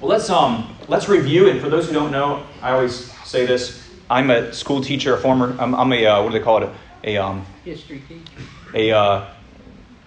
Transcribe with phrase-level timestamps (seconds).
[0.00, 1.48] Well, let's um let's review.
[1.48, 5.18] And for those who don't know, I always say this: I'm a school teacher, a
[5.18, 5.56] former.
[5.58, 6.70] I'm, I'm a uh, what do they call it?
[7.04, 8.42] A um History teacher.
[8.74, 9.28] a uh,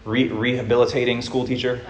[0.05, 1.81] re- rehabilitating school teacher,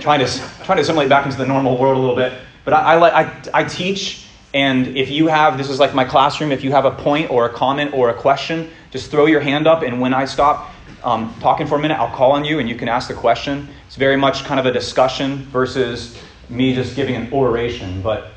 [0.00, 0.26] trying to
[0.64, 2.32] trying to assimilate back into the normal world a little bit.
[2.64, 6.04] But I, I like I, I teach, and if you have this is like my
[6.04, 6.52] classroom.
[6.52, 9.66] If you have a point or a comment or a question, just throw your hand
[9.66, 10.70] up, and when I stop
[11.02, 13.68] um, talking for a minute, I'll call on you, and you can ask the question.
[13.88, 16.16] It's very much kind of a discussion versus
[16.50, 18.02] me just giving an oration.
[18.02, 18.28] But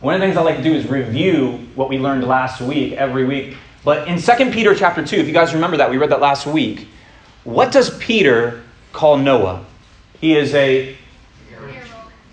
[0.00, 2.92] one of the things I like to do is review what we learned last week
[2.94, 3.56] every week.
[3.84, 6.46] But in 2 Peter chapter 2, if you guys remember that, we read that last
[6.46, 6.88] week.
[7.44, 8.62] What does Peter
[8.92, 9.64] call Noah?
[10.20, 10.96] He is a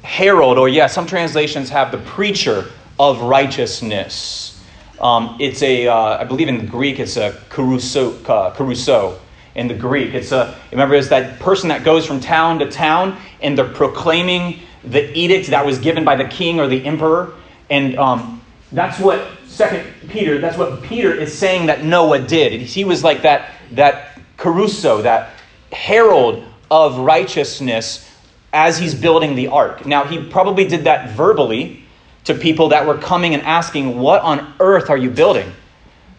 [0.03, 2.65] herald, or yeah, some translations have the preacher
[2.99, 4.63] of righteousness.
[4.99, 9.19] Um, it's a, uh, I believe in Greek, it's a caruso, uh, caruso
[9.55, 10.13] in the Greek.
[10.13, 14.59] It's a, remember, it's that person that goes from town to town and they're proclaiming
[14.87, 17.33] the edict that was given by the king or the emperor.
[17.69, 22.59] And um, that's what Second Peter, that's what Peter is saying that Noah did.
[22.61, 25.31] He was like that, that caruso, that
[25.71, 28.09] herald of righteousness
[28.51, 29.85] as he's building the ark.
[29.85, 31.83] Now, he probably did that verbally
[32.25, 35.51] to people that were coming and asking, What on earth are you building?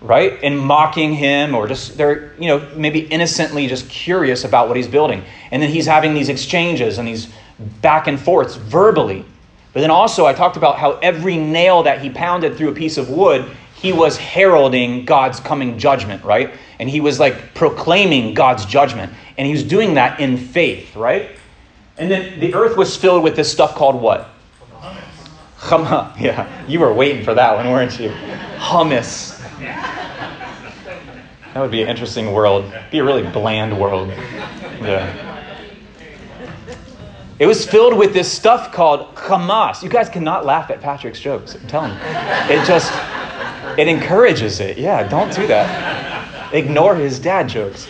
[0.00, 0.38] Right?
[0.42, 4.86] And mocking him, or just they're, you know, maybe innocently just curious about what he's
[4.86, 5.24] building.
[5.50, 7.28] And then he's having these exchanges and these
[7.80, 9.24] back and forths verbally.
[9.72, 12.96] But then also, I talked about how every nail that he pounded through a piece
[12.96, 16.54] of wood, he was heralding God's coming judgment, right?
[16.78, 19.12] And he was like proclaiming God's judgment.
[19.36, 21.30] And he was doing that in faith, right?
[21.98, 24.30] And then the earth was filled with this stuff called what?
[25.58, 26.16] Hummus.
[26.20, 28.10] Yeah, you were waiting for that one, weren't you?
[28.56, 29.36] Hummus.
[31.52, 32.70] That would be an interesting world.
[32.90, 34.08] Be a really bland world.
[34.08, 35.25] Yeah.
[37.38, 39.82] It was filled with this stuff called Hamas.
[39.82, 41.54] You guys cannot laugh at Patrick's jokes.
[41.54, 41.98] I'm telling you.
[42.56, 42.90] It just,
[43.78, 44.78] it encourages it.
[44.78, 46.54] Yeah, don't do that.
[46.54, 47.88] Ignore his dad jokes.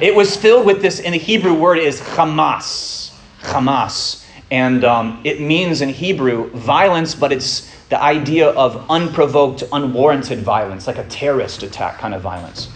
[0.00, 3.14] It was filled with this, and the Hebrew word is Hamas.
[3.40, 4.24] Hamas.
[4.50, 10.86] And um, it means in Hebrew violence, but it's the idea of unprovoked, unwarranted violence,
[10.86, 12.70] like a terrorist attack kind of violence.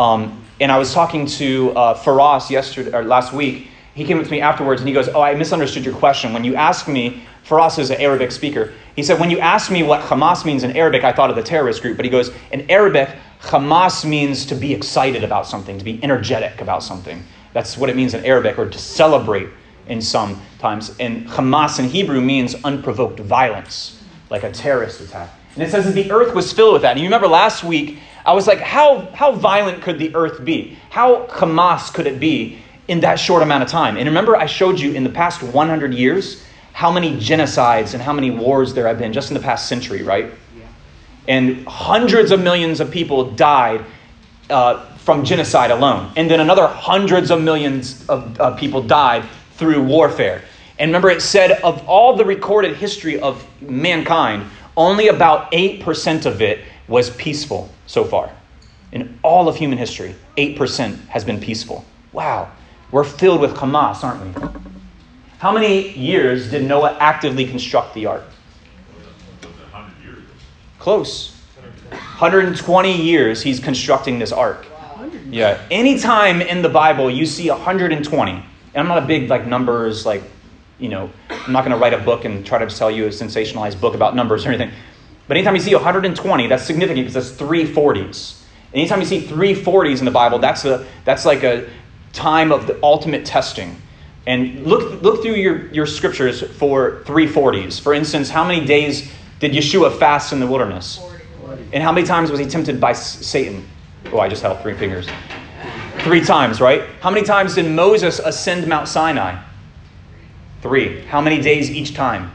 [0.00, 3.68] Um, and I was talking to uh, Faraz yesterday or last week.
[3.94, 6.32] He came up to me afterwards and he goes, "Oh, I misunderstood your question.
[6.32, 8.72] When you asked me, Faraz is an Arabic speaker.
[8.96, 11.42] He said, when you asked me what Hamas means in Arabic, I thought of the
[11.42, 11.96] terrorist group.
[11.96, 13.10] But he goes, in Arabic,
[13.42, 17.22] Hamas means to be excited about something, to be energetic about something.
[17.52, 19.48] That's what it means in Arabic, or to celebrate
[19.88, 20.96] in some times.
[20.98, 25.28] And Hamas in Hebrew means unprovoked violence, like a terrorist attack.
[25.54, 26.92] And it says that the earth was filled with that.
[26.92, 30.78] And you remember last week, I was like, how, how violent could the earth be?
[30.88, 33.96] How Hamas could it be in that short amount of time?
[33.96, 38.12] And remember, I showed you in the past 100 years how many genocides and how
[38.12, 40.32] many wars there have been just in the past century, right?
[41.28, 43.84] And hundreds of millions of people died
[44.50, 46.12] uh, from genocide alone.
[46.16, 49.24] And then another hundreds of millions of uh, people died
[49.56, 50.42] through warfare.
[50.78, 54.44] And remember, it said of all the recorded history of mankind,
[54.76, 58.30] only about 8% of it was peaceful so far.
[58.92, 61.84] In all of human history, 8% has been peaceful.
[62.12, 62.50] Wow.
[62.90, 64.60] We're filled with Hamas, aren't we?
[65.38, 68.24] How many years did Noah actively construct the ark?
[70.78, 71.34] Close.
[71.90, 74.66] 120 years he's constructing this ark.
[75.28, 75.60] Yeah.
[75.70, 80.22] Anytime in the Bible you see 120, and I'm not a big like numbers like,
[80.78, 83.08] you know, I'm not going to write a book and try to sell you a
[83.08, 84.72] sensationalized book about numbers or anything.
[85.26, 88.42] But anytime you see 120, that's significant because that's three 40s.
[88.74, 91.68] Anytime you see three 40s in the Bible, that's a that's like a
[92.14, 93.76] time of the ultimate testing.
[94.26, 97.80] And look look through your, your scriptures for 340s.
[97.80, 101.00] For instance, how many days did Yeshua fast in the wilderness?
[101.72, 103.68] And how many times was he tempted by Satan?
[104.12, 105.06] Oh, I just held three fingers.
[106.00, 106.84] Three times, right?
[107.00, 109.42] How many times did Moses ascend Mount Sinai?
[110.62, 111.02] Three.
[111.06, 112.30] How many days each time?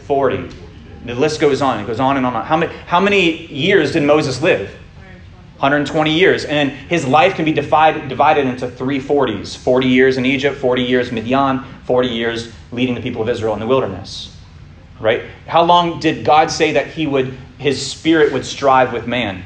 [0.00, 0.48] 40.
[1.04, 1.80] The list goes on.
[1.80, 2.44] It goes on and on.
[2.44, 4.74] How many, how many years did Moses live?
[5.58, 6.44] 120 years.
[6.44, 10.82] And his life can be divided, divided into three 40s 40 years in Egypt, 40
[10.82, 14.36] years Midian, 40 years leading the people of Israel in the wilderness.
[15.00, 15.24] Right?
[15.46, 19.44] How long did God say that he would, his spirit would strive with man?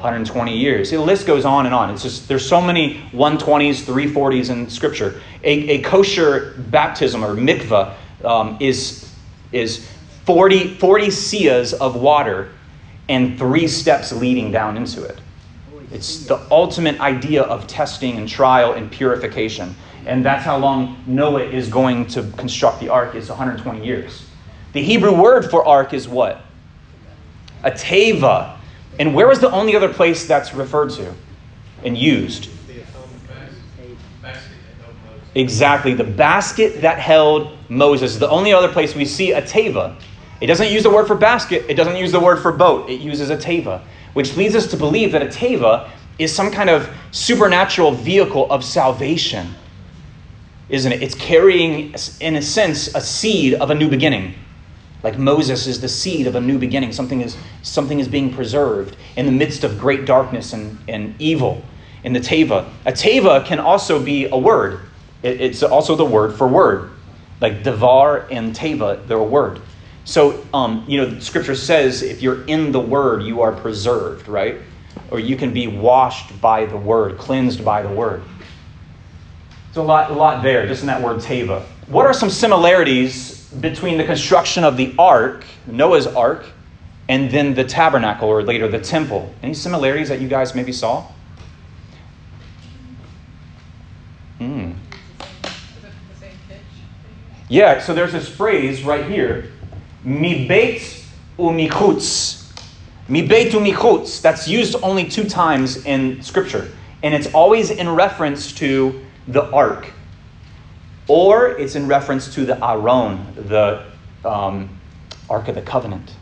[0.00, 0.90] 120 years.
[0.90, 1.90] The list goes on and on.
[1.90, 5.20] It's just there's so many 120s, 340s in Scripture.
[5.44, 7.94] A, a kosher baptism or mikvah
[8.24, 9.12] um, is
[9.52, 9.86] is
[10.24, 12.50] 40 40 seahs of water
[13.10, 15.20] and three steps leading down into it.
[15.90, 19.74] It's the ultimate idea of testing and trial and purification.
[20.06, 24.26] And that's how long Noah is going to construct the ark is 120 years.
[24.74, 26.42] The Hebrew word for ark is what?
[27.64, 28.56] A teva.
[29.00, 31.12] And where is the only other place that's referred to
[31.82, 32.48] and used?
[35.34, 38.18] Exactly, the basket that held Moses.
[38.18, 39.96] The only other place we see a teva.
[40.40, 43.00] It doesn't use the word for basket, it doesn't use the word for boat, it
[43.00, 43.82] uses a teva,
[44.14, 48.64] which leads us to believe that a teva is some kind of supernatural vehicle of
[48.64, 49.54] salvation,
[50.68, 51.02] isn't it?
[51.02, 54.34] It's carrying, in a sense, a seed of a new beginning.
[55.02, 56.92] Like Moses is the seed of a new beginning.
[56.92, 61.64] Something is, something is being preserved in the midst of great darkness and, and evil
[62.04, 62.68] in the teva.
[62.84, 64.80] A teva can also be a word.
[65.22, 66.90] It, it's also the word for word.
[67.40, 69.62] Like devar and teva, they're a word.
[70.10, 74.56] So, um, you know, scripture says if you're in the word, you are preserved, right?
[75.12, 78.20] Or you can be washed by the word, cleansed by the word.
[79.66, 81.62] There's a lot, a lot there, just in that word teva.
[81.86, 86.44] What are some similarities between the construction of the ark, Noah's ark,
[87.08, 89.32] and then the tabernacle, or later the temple?
[89.44, 91.06] Any similarities that you guys maybe saw?
[94.38, 94.72] Hmm.
[97.48, 99.52] Yeah, so there's this phrase right here,
[100.04, 101.04] mi beit
[101.38, 102.52] umichutz.
[103.08, 104.20] Mi beit umichutz.
[104.20, 106.70] That's used only two times in Scripture,
[107.02, 109.90] and it's always in reference to the ark,
[111.08, 113.84] or it's in reference to the Aron, the
[114.24, 114.68] um,
[115.28, 116.14] Ark of the Covenant,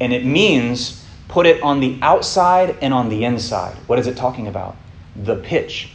[0.00, 3.76] and it means put it on the outside and on the inside.
[3.86, 4.76] What is it talking about?
[5.14, 5.90] The pitch.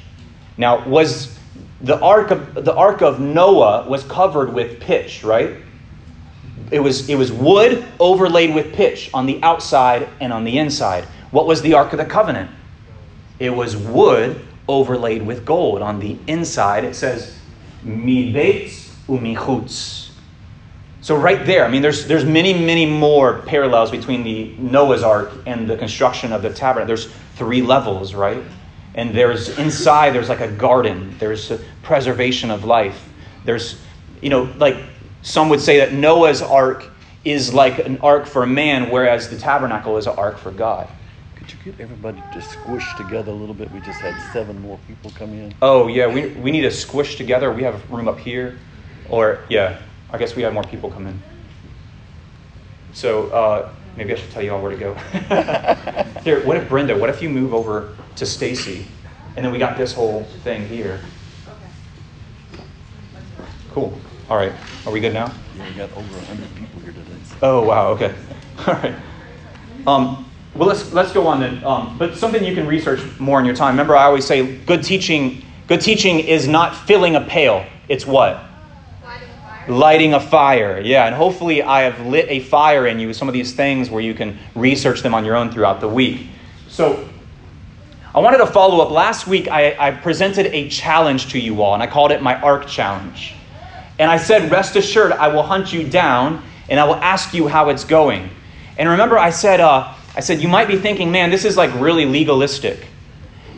[0.58, 1.38] Now, was
[1.82, 5.58] the ark of the ark of Noah was covered with pitch, right?
[6.72, 11.06] It was it was wood overlaid with pitch on the outside and on the inside.
[11.32, 12.50] What was the ark of the covenant?
[13.40, 16.84] It was wood overlaid with gold on the inside.
[16.84, 17.38] It says
[17.86, 20.10] mibetz umichutz.
[21.02, 25.32] So right there, I mean, there's there's many many more parallels between the Noah's ark
[25.46, 26.88] and the construction of the tabernacle.
[26.88, 28.44] There's three levels, right?
[28.96, 31.52] and there's inside there's like a garden there's
[31.84, 33.10] preservation of life
[33.44, 33.80] there's
[34.22, 34.78] you know like
[35.26, 36.86] some would say that noah's ark
[37.26, 40.88] is like an ark for a man whereas the tabernacle is an ark for god.
[41.36, 43.72] Could you get everybody to squish together a little bit?
[43.72, 45.54] We just had seven more people come in.
[45.64, 47.52] oh yeah we, we need to squish together.
[47.52, 48.60] We have room up here.
[49.10, 49.80] Or yeah
[50.12, 51.20] i guess we have more people come in.
[52.94, 54.94] So uh, maybe i should tell you all where to go.
[56.24, 58.86] Here what if brenda what if you move over to stacy?
[59.36, 61.02] And then we got this whole thing here.
[63.72, 64.00] Cool
[64.30, 64.54] all right
[64.86, 67.16] are we good now Yeah, we got over 100 people here today.
[67.42, 67.90] Oh wow.
[67.90, 68.14] Okay.
[68.68, 68.96] All right.
[69.86, 71.64] Um, well, let's let's go on then.
[71.64, 73.74] Um, but something you can research more in your time.
[73.74, 75.44] Remember, I always say good teaching.
[75.68, 77.66] Good teaching is not filling a pail.
[77.90, 78.44] It's what?
[79.04, 79.70] Lighting a fire.
[79.70, 80.80] Lighting a fire.
[80.80, 83.90] Yeah, and hopefully I have lit a fire in you with some of these things
[83.90, 86.28] where you can research them on your own throughout the week.
[86.68, 87.08] So.
[88.14, 88.92] I wanted to follow up.
[88.92, 92.40] Last week, I, I presented a challenge to you all, and I called it my
[92.40, 93.36] ARC challenge.
[94.00, 97.48] And I said, Rest assured, I will hunt you down and I will ask you
[97.48, 98.30] how it's going.
[98.78, 101.74] And remember, I said, uh, I said, you might be thinking, man, this is like
[101.80, 102.88] really legalistic.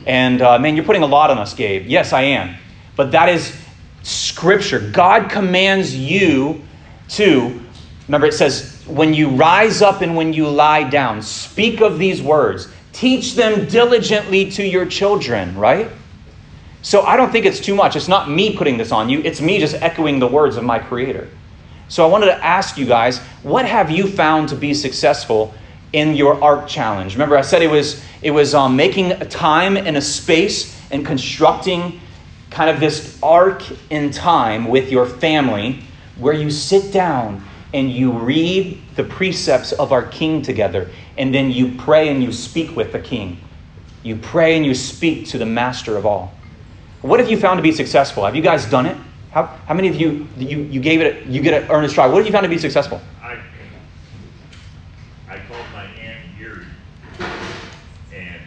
[0.05, 1.85] And uh, man, you're putting a lot on us, Gabe.
[1.87, 2.55] Yes, I am.
[2.95, 3.55] But that is
[4.03, 4.79] scripture.
[4.79, 6.63] God commands you
[7.09, 7.61] to,
[8.07, 12.21] remember, it says, when you rise up and when you lie down, speak of these
[12.21, 15.89] words, teach them diligently to your children, right?
[16.87, 17.97] So I don't think it's too much.
[17.97, 20.79] It's not me putting this on you, it's me just echoing the words of my
[20.79, 21.27] Creator.
[21.89, 25.53] So I wanted to ask you guys, what have you found to be successful
[25.91, 27.13] in your ARC challenge?
[27.15, 31.05] Remember, I said it was it was um, making a time and a space and
[31.05, 31.99] constructing
[32.51, 35.83] kind of this arc in time with your family
[36.15, 41.51] where you sit down and you read the precepts of our King together, and then
[41.51, 43.41] you pray and you speak with the King.
[44.03, 46.36] You pray and you speak to the Master of all.
[47.01, 48.25] What have you found to be successful?
[48.25, 48.97] Have you guys done it?
[49.31, 52.07] How, how many of you, you, you gave it, you get an earnest try?
[52.07, 52.99] What have you found to be successful?
[53.21, 53.37] I,
[55.29, 56.65] I called my Aunt Erie,
[58.13, 58.41] and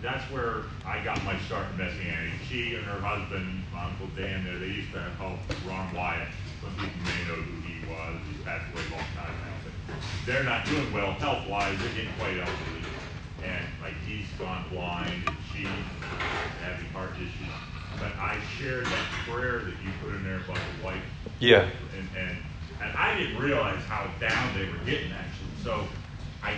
[0.00, 2.32] that's where I got my start in Messianic.
[2.48, 5.38] She and her husband, Uncle Dan, there, they used to help
[5.68, 6.28] Ron Wyatt.
[6.62, 8.20] Some people may know who he was.
[8.32, 9.52] He's passed away a long time now.
[9.64, 11.78] But they're not doing well health-wise.
[11.78, 12.88] They're getting quite elderly.
[13.44, 15.30] And like he's gone blind,
[15.66, 15.84] and
[16.62, 17.52] having heart issues.
[17.98, 21.02] But I shared that prayer that you put in there about the wife
[21.38, 21.68] Yeah.
[21.96, 22.36] and, and,
[22.82, 25.52] and I didn't realize how down they were getting actually.
[25.62, 25.84] So
[26.42, 26.54] I,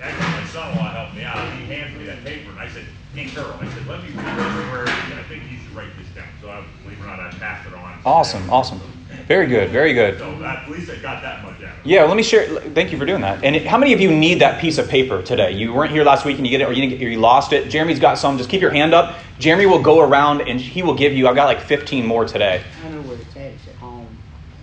[0.00, 1.52] actually, my son-in-law helped me out.
[1.58, 2.84] He handed me that paper, and I said,
[3.14, 6.08] "Hey, Carol," I said, "Let me read this where I think you should write this
[6.14, 7.98] down." So I, believe it or not, I passed it on.
[8.04, 8.80] Awesome, awesome.
[9.26, 10.18] Very good, very good.
[10.18, 11.74] So at least I got that much out.
[11.84, 12.46] Yeah, let me share.
[12.46, 13.42] Thank you for doing that.
[13.42, 15.52] And how many of you need that piece of paper today?
[15.52, 17.20] You weren't here last week and you get it, or you, didn't get, or you
[17.20, 17.70] lost it.
[17.70, 18.36] Jeremy's got some.
[18.36, 19.18] Just keep your hand up.
[19.38, 21.26] Jeremy will go around and he will give you.
[21.26, 22.62] I've got like 15 more today.
[22.84, 23.42] I know where it's at.
[23.42, 24.06] It's at home.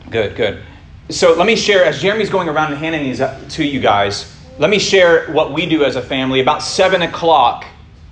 [0.09, 0.61] Good, good.
[1.09, 1.83] So let me share.
[1.83, 5.53] As Jeremy's going around and handing these up to you guys, let me share what
[5.53, 6.39] we do as a family.
[6.39, 7.65] About seven o'clock.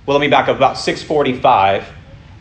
[0.04, 0.56] Well, let me back up.
[0.56, 1.84] About 6:45.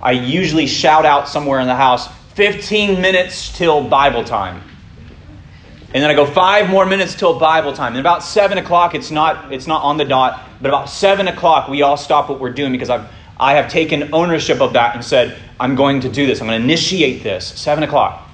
[0.01, 4.63] I usually shout out somewhere in the house, 15 minutes till Bible time.
[5.93, 7.93] And then I go five more minutes till Bible time.
[7.93, 11.67] And about seven o'clock, it's not it's not on the dot, but about seven o'clock,
[11.69, 13.07] we all stop what we're doing because I've
[13.39, 16.41] I have taken ownership of that and said I'm going to do this.
[16.41, 17.45] I'm going to initiate this.
[17.45, 18.27] Seven o'clock,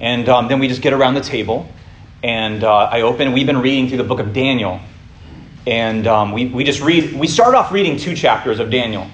[0.00, 1.68] and um, then we just get around the table,
[2.24, 3.32] and uh, I open.
[3.32, 4.80] We've been reading through the book of Daniel,
[5.66, 7.12] and um, we we just read.
[7.12, 9.06] We start off reading two chapters of Daniel,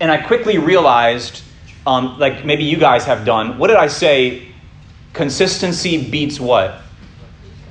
[0.00, 1.42] and I quickly realized,
[1.86, 3.58] um, like maybe you guys have done.
[3.58, 4.48] What did I say?
[5.12, 6.82] Consistency beats what?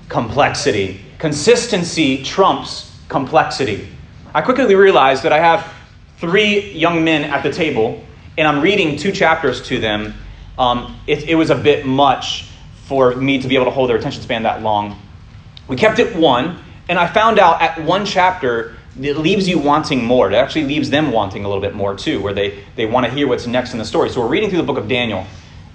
[0.10, 1.01] complexity.
[1.18, 3.88] Consistency trumps complexity.
[4.34, 5.74] I quickly realized that I have
[6.18, 8.04] three young men at the table,
[8.38, 10.13] and I'm reading two chapters to them.
[10.58, 12.50] Um, it, it was a bit much
[12.86, 15.00] for me to be able to hold their attention span that long.
[15.68, 20.06] We kept it one, and I found out at one chapter it leaves you wanting
[20.06, 20.32] more.
[20.32, 23.12] It actually leaves them wanting a little bit more too, where they, they want to
[23.12, 24.10] hear what's next in the story.
[24.10, 25.25] So we're reading through the book of Daniel.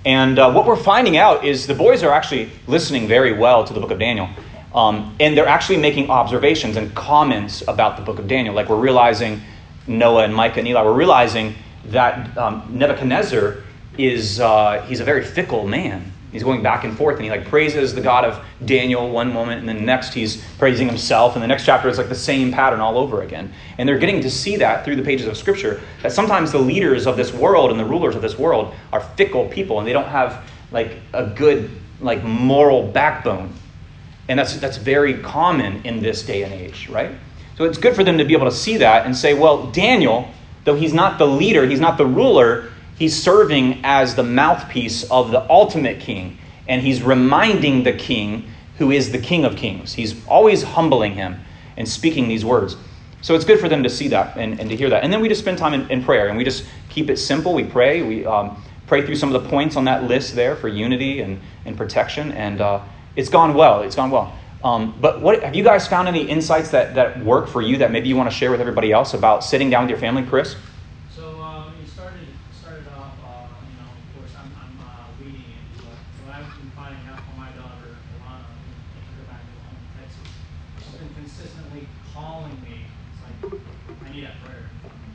[0.06, 3.74] And uh, what we're finding out is the boys are actually listening very well to
[3.74, 4.30] the book of Daniel.
[4.74, 8.54] Um, and they're actually making observations and comments about the book of Daniel.
[8.54, 9.42] Like we're realizing,
[9.86, 11.54] Noah and Micah and Eli, we're realizing
[11.86, 13.58] that um, Nebuchadnezzar
[13.98, 16.12] is, uh, he's a very fickle man.
[16.32, 19.60] He's going back and forth, and he like praises the God of Daniel one moment,
[19.60, 22.80] and then next he's praising himself, and the next chapter is like the same pattern
[22.80, 23.52] all over again.
[23.78, 27.06] And they're getting to see that through the pages of Scripture that sometimes the leaders
[27.06, 30.08] of this world and the rulers of this world are fickle people, and they don't
[30.08, 31.68] have like a good
[32.00, 33.52] like moral backbone,
[34.28, 37.10] and that's that's very common in this day and age, right?
[37.56, 40.28] So it's good for them to be able to see that and say, well, Daniel,
[40.64, 42.70] though he's not the leader, he's not the ruler
[43.00, 46.36] he's serving as the mouthpiece of the ultimate king,
[46.68, 48.44] and he's reminding the king
[48.76, 49.94] who is the king of kings.
[49.94, 51.40] He's always humbling him
[51.78, 52.76] and speaking these words.
[53.22, 55.02] So it's good for them to see that and, and to hear that.
[55.02, 57.54] And then we just spend time in, in prayer and we just keep it simple.
[57.54, 58.02] We pray.
[58.02, 61.40] We um, pray through some of the points on that list there for unity and,
[61.64, 62.32] and protection.
[62.32, 62.82] And uh,
[63.16, 63.82] it's gone well.
[63.82, 64.38] It's gone well.
[64.62, 67.92] Um, but what have you guys found any insights that, that work for you that
[67.92, 70.56] maybe you want to share with everybody else about sitting down with your family, Chris?
[71.14, 72.28] So um, it started
[72.60, 76.48] started off, uh, you know, of course, I'm, I'm uh, leading it, but what I've
[76.60, 78.44] been finding out from my daughter, Alana,
[78.96, 80.28] in her back home in Texas,
[80.84, 82.84] she's been consistently calling me.
[82.84, 83.60] It's like,
[84.04, 84.68] I need that prayer.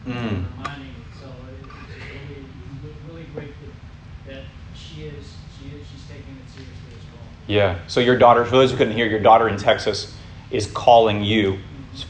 [0.06, 0.46] Mm.
[0.58, 0.94] Reminding me.
[1.20, 2.46] So it- it's really,
[3.08, 3.54] really great
[4.28, 4.44] that, that
[4.76, 7.22] she is, she is, she's taking it seriously as well.
[7.48, 7.80] Yeah.
[7.88, 10.16] So your daughter, for those who couldn't hear, your daughter in Texas
[10.52, 11.58] is calling you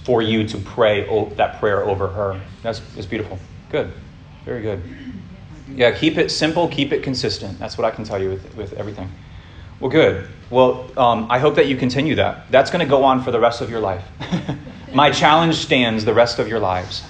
[0.03, 2.39] for you to pray o- that prayer over her.
[2.63, 3.39] That's, that's beautiful.
[3.69, 3.91] Good.
[4.43, 4.81] Very good.
[5.73, 7.57] Yeah, keep it simple, keep it consistent.
[7.59, 9.09] That's what I can tell you with, with everything.
[9.79, 10.27] Well, good.
[10.49, 12.49] Well, um, I hope that you continue that.
[12.51, 14.03] That's going to go on for the rest of your life.
[14.93, 17.03] My challenge stands the rest of your lives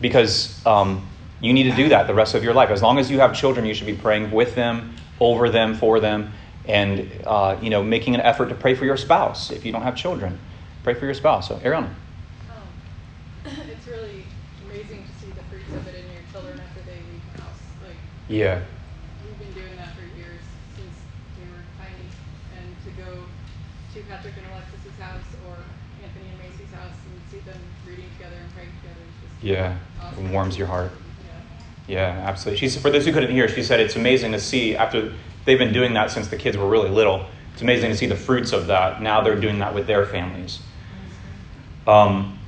[0.00, 1.06] because um,
[1.40, 2.70] you need to do that the rest of your life.
[2.70, 6.00] As long as you have children, you should be praying with them, over them, for
[6.00, 6.32] them,
[6.66, 9.82] and uh, you know, making an effort to pray for your spouse if you don't
[9.82, 10.38] have children.
[10.82, 11.48] Pray for your spouse.
[11.48, 11.84] So, Ariana.
[11.84, 11.94] Um,
[13.44, 14.24] it's really
[14.64, 17.60] amazing to see the fruits of it in your children after they leave the house.
[17.84, 17.96] Like
[18.28, 18.60] Yeah.
[19.24, 20.40] we've been doing that for years
[20.76, 20.96] since
[21.36, 22.08] we were tiny,
[22.56, 23.24] and to go
[23.92, 25.56] to Patrick and Alexis's house or
[26.00, 29.76] Anthony and Macy's house and see them reading together and praying together is just Yeah.
[30.18, 30.90] It warms your heart.
[31.88, 32.24] Yeah.
[32.26, 32.58] Absolutely.
[32.58, 35.12] She's, for those who couldn't hear, she said it's amazing to see after
[35.44, 37.26] they've been doing that since the kids were really little.
[37.52, 39.02] It's amazing to see the fruits of that.
[39.02, 40.60] Now they're doing that with their families.
[41.86, 42.38] Um,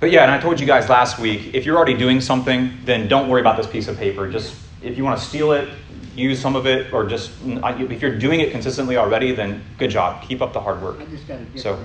[0.00, 3.08] but yeah, and I told you guys last week if you're already doing something, then
[3.08, 4.30] don't worry about this piece of paper.
[4.30, 5.68] Just if you want to steal it,
[6.14, 10.22] use some of it, or just if you're doing it consistently already, then good job.
[10.22, 11.00] Keep up the hard work.
[11.00, 11.84] I just got a different, So-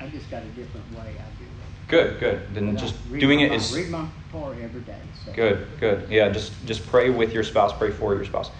[0.00, 1.29] I just got a different way I.
[1.90, 2.54] Good, good.
[2.54, 5.32] Then just doing it Read my part every day, so.
[5.32, 6.08] Good, good.
[6.08, 8.52] Yeah, just just pray with your spouse, pray for your spouse.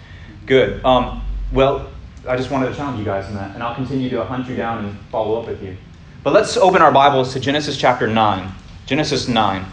[0.45, 0.83] Good.
[0.83, 1.23] Um,
[1.53, 1.89] well,
[2.27, 4.57] I just wanted to challenge you guys in that, and I'll continue to hunt you
[4.57, 5.77] down and follow up with you.
[6.23, 8.53] But let's open our Bibles to Genesis chapter 9.
[8.85, 9.65] Genesis 9.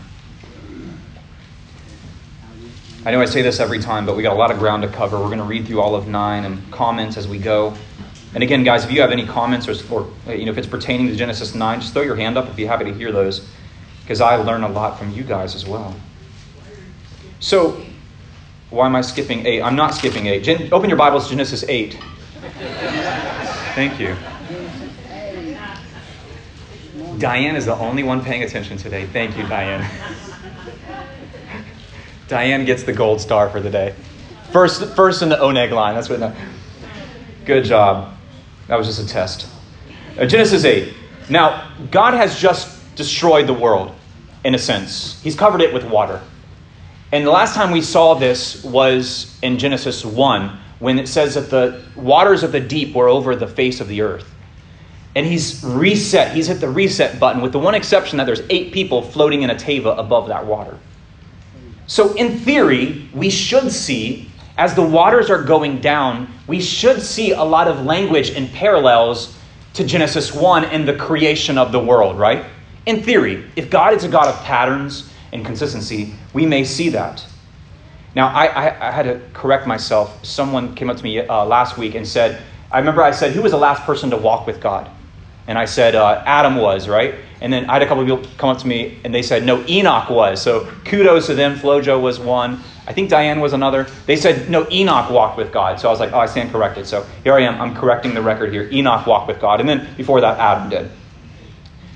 [3.04, 4.88] I know I say this every time, but we got a lot of ground to
[4.88, 5.18] cover.
[5.18, 7.74] We're going to read through all of 9 and comments as we go.
[8.34, 10.66] And again, guys, if you have any comments or, or uh, you know, if it's
[10.66, 12.46] pertaining to Genesis 9, just throw your hand up.
[12.46, 13.48] I'd be happy to hear those.
[14.02, 15.94] because I learn a lot from you guys as well.
[17.40, 17.80] So,
[18.70, 19.62] why am I skipping 8?
[19.62, 20.42] I'm not skipping 8.
[20.42, 21.94] Gen- open your Bibles to Genesis 8.
[23.74, 24.16] Thank you.
[27.18, 29.06] Diane is the only one paying attention today.
[29.06, 29.84] Thank you, Diane.
[32.28, 33.94] Diane gets the gold star for the day.
[34.52, 35.94] First, first in the Oneg line.
[35.94, 36.20] That's what.
[36.20, 36.34] No.
[37.44, 38.17] Good job.
[38.68, 39.48] That was just a test.
[40.18, 40.94] Uh, Genesis 8.
[41.28, 43.94] Now, God has just destroyed the world,
[44.44, 45.20] in a sense.
[45.22, 46.20] He's covered it with water.
[47.12, 51.50] And the last time we saw this was in Genesis 1, when it says that
[51.50, 54.30] the waters of the deep were over the face of the earth.
[55.16, 58.72] And he's reset, he's hit the reset button, with the one exception that there's eight
[58.72, 60.78] people floating in a teva above that water.
[61.86, 64.27] So, in theory, we should see,
[64.58, 69.38] as the waters are going down, we should see a lot of language and parallels
[69.74, 72.44] to Genesis 1 and the creation of the world, right?
[72.84, 77.24] In theory, if God is a God of patterns and consistency, we may see that.
[78.16, 80.24] Now, I, I, I had to correct myself.
[80.24, 83.42] Someone came up to me uh, last week and said, I remember I said, Who
[83.42, 84.90] was the last person to walk with God?
[85.46, 87.14] And I said, uh, Adam was, right?
[87.40, 89.44] And then I had a couple of people come up to me and they said,
[89.44, 90.42] No, Enoch was.
[90.42, 91.56] So kudos to them.
[91.56, 92.62] Flojo was one.
[92.88, 93.86] I think Diane was another.
[94.06, 95.78] They said, No, Enoch walked with God.
[95.78, 96.86] So I was like, Oh, I stand corrected.
[96.86, 97.60] So here I am.
[97.60, 98.66] I'm correcting the record here.
[98.72, 99.60] Enoch walked with God.
[99.60, 100.90] And then before that, Adam did.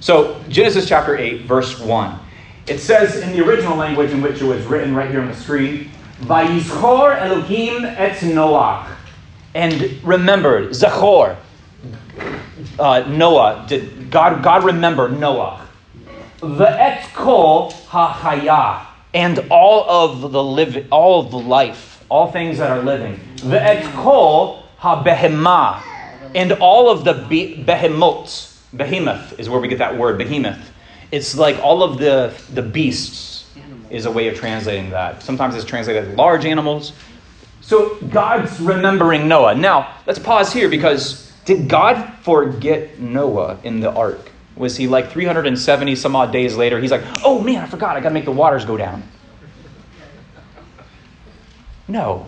[0.00, 2.18] So Genesis chapter 8, verse 1.
[2.66, 5.34] It says in the original language in which it was written right here on the
[5.34, 8.86] screen, Vayizchor Elohim et Noach.
[9.54, 11.36] And remembered, Zachor,
[12.78, 15.66] uh, Noah, did God, God remembered Noah.
[16.40, 22.70] Ve'et kol ha'chaya, and all of the live, all of the life, all things that
[22.70, 23.18] are living.
[23.36, 25.82] Ve'et kol ha'behemah,
[26.34, 28.60] and all of the be- behemoths.
[28.74, 30.70] Behemoth is where we get that word, behemoth.
[31.10, 33.44] It's like all of the, the beasts
[33.90, 35.22] is a way of translating that.
[35.22, 36.94] Sometimes it's translated as large animals.
[37.60, 39.54] So God's remembering Noah.
[39.54, 44.31] Now, let's pause here because did God forget Noah in the ark?
[44.56, 46.78] Was he like 370 some odd days later?
[46.78, 47.96] He's like, oh man, I forgot.
[47.96, 49.02] I got to make the waters go down.
[51.88, 52.26] No.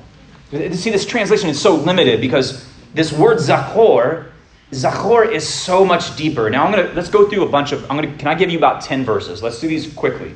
[0.50, 4.30] See, this translation is so limited because this word Zachor,
[4.70, 6.48] Zachor is so much deeper.
[6.50, 7.82] Now I'm gonna let's go through a bunch of.
[7.90, 8.16] I'm gonna.
[8.16, 9.42] Can I give you about 10 verses?
[9.42, 10.34] Let's do these quickly,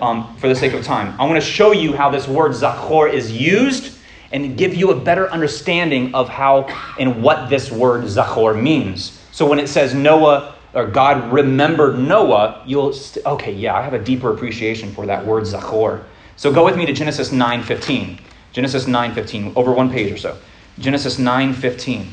[0.00, 1.18] um, for the sake of time.
[1.20, 3.98] I want to show you how this word Zachor is used
[4.32, 6.66] and give you a better understanding of how
[6.98, 9.20] and what this word Zachor means.
[9.32, 13.94] So when it says Noah or God remembered Noah, you'll st- okay, yeah, I have
[13.94, 16.04] a deeper appreciation for that word Zachor.
[16.36, 18.18] So go with me to Genesis 9:15.
[18.52, 20.36] Genesis 9:15, over one page or so.
[20.78, 22.06] Genesis 9:15.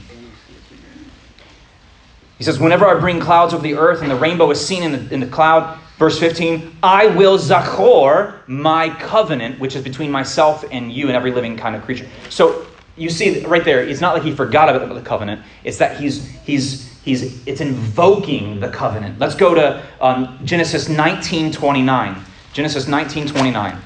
[2.38, 4.91] He says, Whenever I bring clouds over the earth and the rainbow is seen in
[4.91, 10.63] the, in the cloud, verse 15, I will zachor my covenant, which is between myself
[10.72, 12.08] and you and every living kind of creature.
[12.30, 12.65] So
[12.96, 15.41] you see right there, it's not like he forgot about the covenant.
[15.63, 19.17] It's that he's, he's, he's, it's invoking the covenant.
[19.17, 22.24] Let's go to um, Genesis 19 29.
[22.54, 23.82] Genesis 19 29.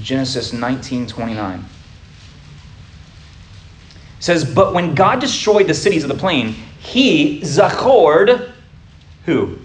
[0.00, 1.64] Genesis 19 29
[4.18, 8.52] says, But when God destroyed the cities of the plain, he zachored
[9.26, 9.58] who?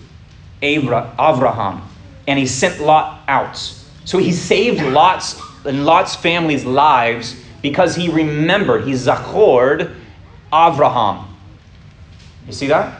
[0.62, 1.82] Abra- Avraham.
[2.28, 3.58] And he sent Lot out.
[4.06, 9.96] So he saved Lot's and Lot's family's lives because he remembered, he zachored
[10.52, 11.26] Avraham.
[12.48, 13.00] You see that?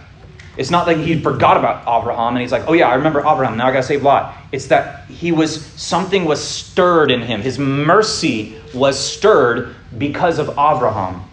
[0.58, 3.58] It's not like he forgot about Abraham and he's like, oh yeah, I remember Abraham.
[3.58, 4.36] Now I gotta save Lot.
[4.52, 7.42] It's that he was something was stirred in him.
[7.42, 11.24] His mercy was stirred because of Abraham.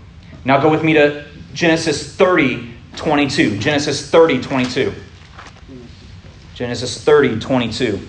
[0.45, 3.59] Now go with me to Genesis 30, 22.
[3.59, 4.95] Genesis 30, 22.
[6.55, 8.01] Genesis 30, 22.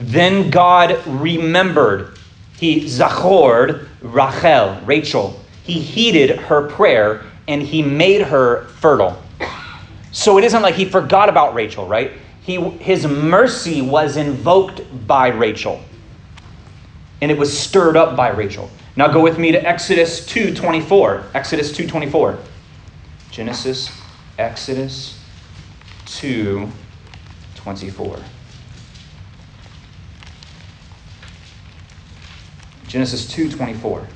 [0.00, 2.17] Then God remembered,
[2.58, 5.40] he zachored Rachel, Rachel.
[5.62, 9.22] He heeded her prayer and he made her fertile.
[10.10, 12.12] So it isn't like he forgot about Rachel, right?
[12.42, 15.80] He, his mercy was invoked by Rachel.
[17.20, 18.68] And it was stirred up by Rachel.
[18.96, 21.26] Now go with me to Exodus 2:24.
[21.34, 22.38] Exodus 2:24.
[23.30, 23.92] Genesis,
[24.38, 25.20] Exodus
[26.06, 28.20] 2:24.
[32.88, 34.06] Genesis 2:24.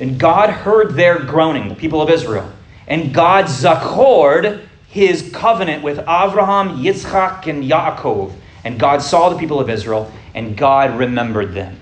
[0.00, 2.50] And God heard their groaning, the people of Israel.
[2.88, 8.32] And God zachored his covenant with Abraham, Yitzchak, and Yaakov.
[8.64, 11.76] And God saw the people of Israel, and God remembered them.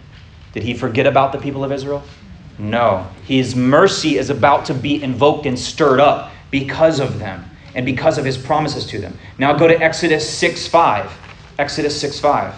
[0.52, 2.02] Did he forget about the people of Israel?
[2.58, 3.06] No.
[3.24, 8.18] His mercy is about to be invoked and stirred up because of them and because
[8.18, 9.16] of his promises to them.
[9.38, 11.10] Now go to Exodus 6 5.
[11.58, 12.54] Exodus 6 5.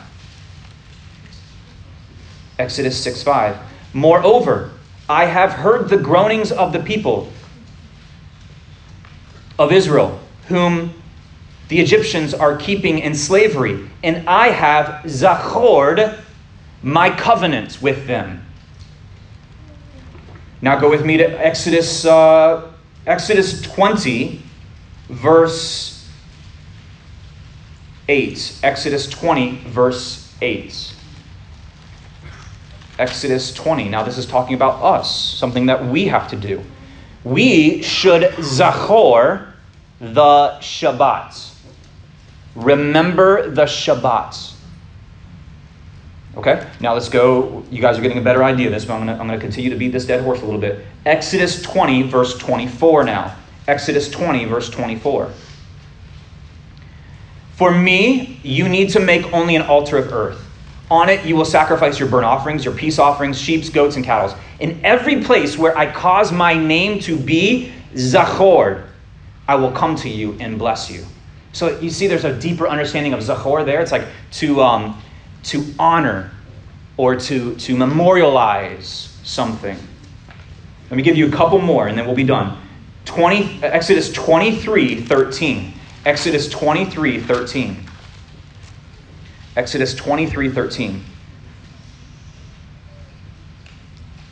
[2.58, 3.56] Exodus 6 5.
[3.92, 4.70] Moreover,
[5.08, 7.30] I have heard the groanings of the people
[9.58, 10.94] of Israel, whom
[11.68, 16.20] the Egyptians are keeping in slavery, and I have zachored
[16.82, 18.44] my covenants with them.
[20.60, 22.72] Now go with me to Exodus, uh,
[23.06, 24.42] Exodus 20,
[25.08, 26.08] verse
[28.08, 28.60] 8.
[28.62, 30.93] Exodus 20, verse 8.
[32.98, 33.88] Exodus 20.
[33.88, 36.62] Now, this is talking about us, something that we have to do.
[37.24, 39.52] We should zachor
[40.00, 41.52] the Shabbat.
[42.54, 44.52] Remember the Shabbat.
[46.36, 47.64] Okay, now let's go.
[47.70, 49.70] You guys are getting a better idea of this, but I'm going I'm to continue
[49.70, 50.84] to beat this dead horse a little bit.
[51.06, 53.36] Exodus 20, verse 24 now.
[53.68, 55.30] Exodus 20, verse 24.
[57.52, 60.43] For me, you need to make only an altar of earth.
[60.94, 64.38] On it you will sacrifice your burnt offerings, your peace offerings, sheep, goats, and cattle.
[64.60, 68.86] In every place where I cause my name to be Zachor,
[69.48, 71.04] I will come to you and bless you.
[71.52, 73.80] So you see, there's a deeper understanding of Zachor there.
[73.80, 75.02] It's like to, um,
[75.44, 76.30] to honor
[76.96, 79.76] or to, to memorialize something.
[80.90, 82.56] Let me give you a couple more and then we'll be done.
[83.06, 85.74] 20, Exodus 23 13.
[86.06, 87.84] Exodus 23 13.
[89.56, 91.04] Exodus 23 13.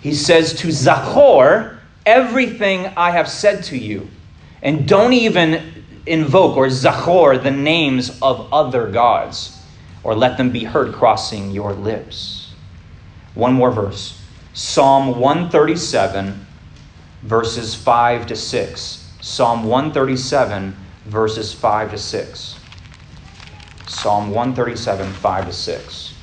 [0.01, 4.09] He says to Zachor everything I have said to you.
[4.63, 9.63] And don't even invoke or Zachor the names of other gods,
[10.03, 12.53] or let them be heard crossing your lips.
[13.35, 14.21] One more verse
[14.55, 16.47] Psalm 137,
[17.23, 18.99] verses 5 to 6.
[19.21, 22.59] Psalm 137, verses 5 to 6.
[23.93, 26.15] Psalm 137, 5 to 6.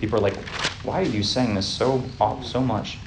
[0.00, 0.36] People are like,
[0.84, 2.02] why are you saying this so,
[2.42, 2.98] so much?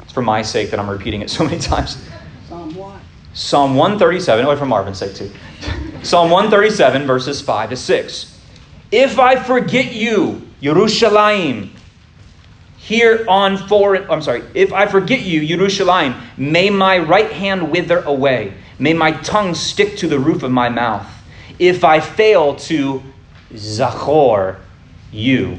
[0.00, 2.02] It's for my sake that I'm repeating it so many times.
[2.48, 3.00] Psalm what?
[3.34, 5.30] Psalm 137, oh, for Marvin's sake too.
[6.02, 8.40] Psalm 137, verses 5 to 6.
[8.92, 11.70] If I forget you, Yerushalayim,
[12.78, 17.98] here on foreign, I'm sorry, if I forget you, Yerushalayim, may my right hand wither
[18.04, 21.06] away, may my tongue stick to the roof of my mouth.
[21.60, 23.02] If I fail to
[23.52, 24.56] zachor
[25.12, 25.58] you,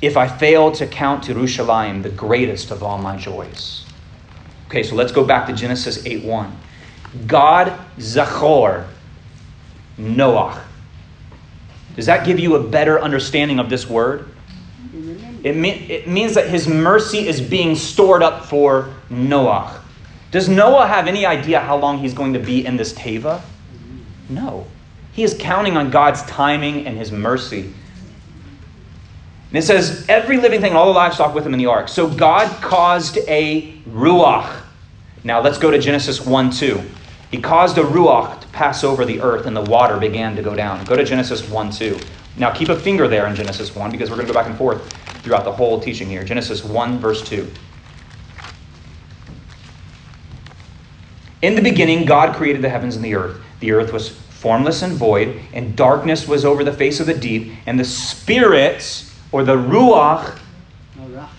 [0.00, 3.84] if I fail to count Yerushalayim the greatest of all my joys.
[4.68, 6.56] Okay, so let's go back to Genesis 8 1.
[7.26, 8.86] God zachor
[9.98, 10.60] Noach.
[11.94, 14.28] Does that give you a better understanding of this word?
[15.42, 19.82] It, mean, it means that his mercy is being stored up for Noah.
[20.30, 23.42] Does Noah have any idea how long he's going to be in this teva?
[24.28, 24.66] No.
[25.12, 27.72] He is counting on God's timing and his mercy.
[29.50, 31.88] And it says, every living thing, all the livestock with him in the ark.
[31.88, 34.62] So God caused a ruach.
[35.24, 36.80] Now let's go to Genesis 1 2.
[37.30, 40.54] He caused a ruach to pass over the earth, and the water began to go
[40.54, 40.84] down.
[40.84, 41.98] Go to Genesis 1 2.
[42.36, 44.56] Now keep a finger there in Genesis 1 because we're going to go back and
[44.56, 46.24] forth throughout the whole teaching here.
[46.24, 47.50] Genesis 1, verse 2.
[51.42, 53.40] In the beginning, God created the heavens and the earth.
[53.60, 57.52] The earth was formless and void, and darkness was over the face of the deep,
[57.66, 60.38] and the spirits, or the Ruach.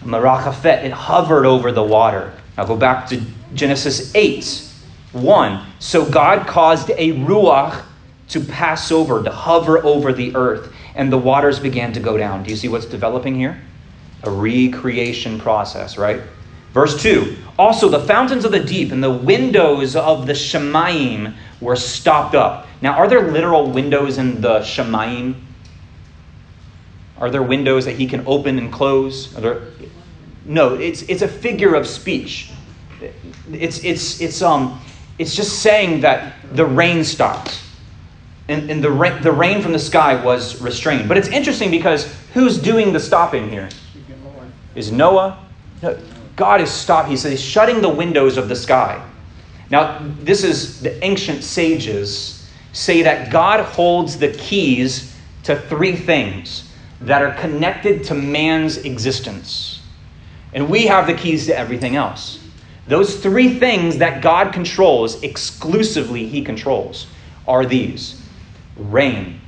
[0.04, 2.34] Marachafet, it hovered over the water.
[2.58, 3.22] Now go back to
[3.54, 4.70] Genesis 8,
[5.14, 5.66] 1.
[5.80, 7.84] So God caused a Ruach
[8.30, 12.44] to pass over, to hover over the earth, and the waters began to go down.
[12.44, 13.62] Do you see what's developing here?
[14.24, 16.22] A recreation process, right?
[16.74, 21.76] Verse 2 Also, the fountains of the deep and the windows of the Shemaim were
[21.76, 22.68] stopped up.
[22.82, 25.36] Now, are there literal windows in the Shemaim?
[27.18, 29.34] Are there windows that he can open and close?
[29.34, 29.64] There...
[30.46, 32.52] No, it's, it's a figure of speech.
[33.52, 34.80] It's, it's, it's, um,
[35.18, 37.62] it's just saying that the rain stopped.
[38.48, 41.08] And, and the, rain, the rain from the sky was restrained.
[41.08, 43.70] But it's interesting because who's doing the stopping here?
[44.76, 45.46] Is Noah?
[45.84, 45.98] No,
[46.40, 47.10] God is stopped.
[47.10, 49.06] He says shutting the windows of the sky.
[49.70, 56.72] Now, this is the ancient sages say that God holds the keys to three things
[57.02, 59.82] that are connected to man's existence.
[60.54, 62.40] And we have the keys to everything else.
[62.88, 67.08] Those three things that God controls, exclusively He controls,
[67.50, 68.22] are these
[68.78, 69.42] rain.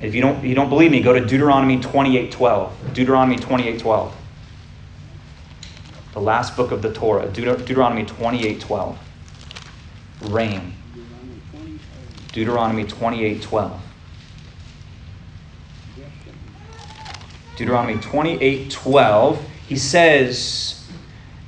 [0.00, 2.92] If you don't, you don't believe me, go to Deuteronomy 28 12.
[2.92, 4.16] Deuteronomy 28 12.
[6.12, 8.98] The last book of the Torah, Deut- Deuteronomy 28 12.
[10.28, 10.74] Rain.
[10.92, 13.80] Deuteronomy 20, uh, Deuteronomy 28 12.
[15.96, 16.32] yes, sir.
[17.56, 19.44] Deuteronomy 28 12.
[19.68, 20.84] He says,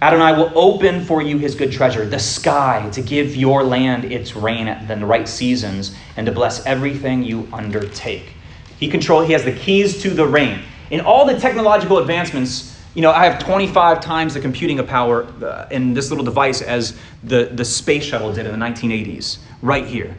[0.01, 4.37] Adonai will open for you his good treasure, the sky, to give your land its
[4.37, 8.33] rain at the right seasons, and to bless everything you undertake.
[8.79, 9.23] He control.
[9.23, 10.63] He has the keys to the rain.
[10.91, 15.67] In all the technological advancements, you know, I have 25 times the computing power uh,
[15.71, 20.15] in this little device as the, the space shuttle did in the 1980s, right here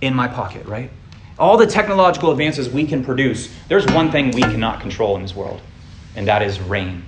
[0.00, 0.90] in my pocket, right?
[1.38, 5.34] All the technological advances we can produce, there's one thing we cannot control in this
[5.34, 5.60] world,
[6.14, 7.04] and that is rain.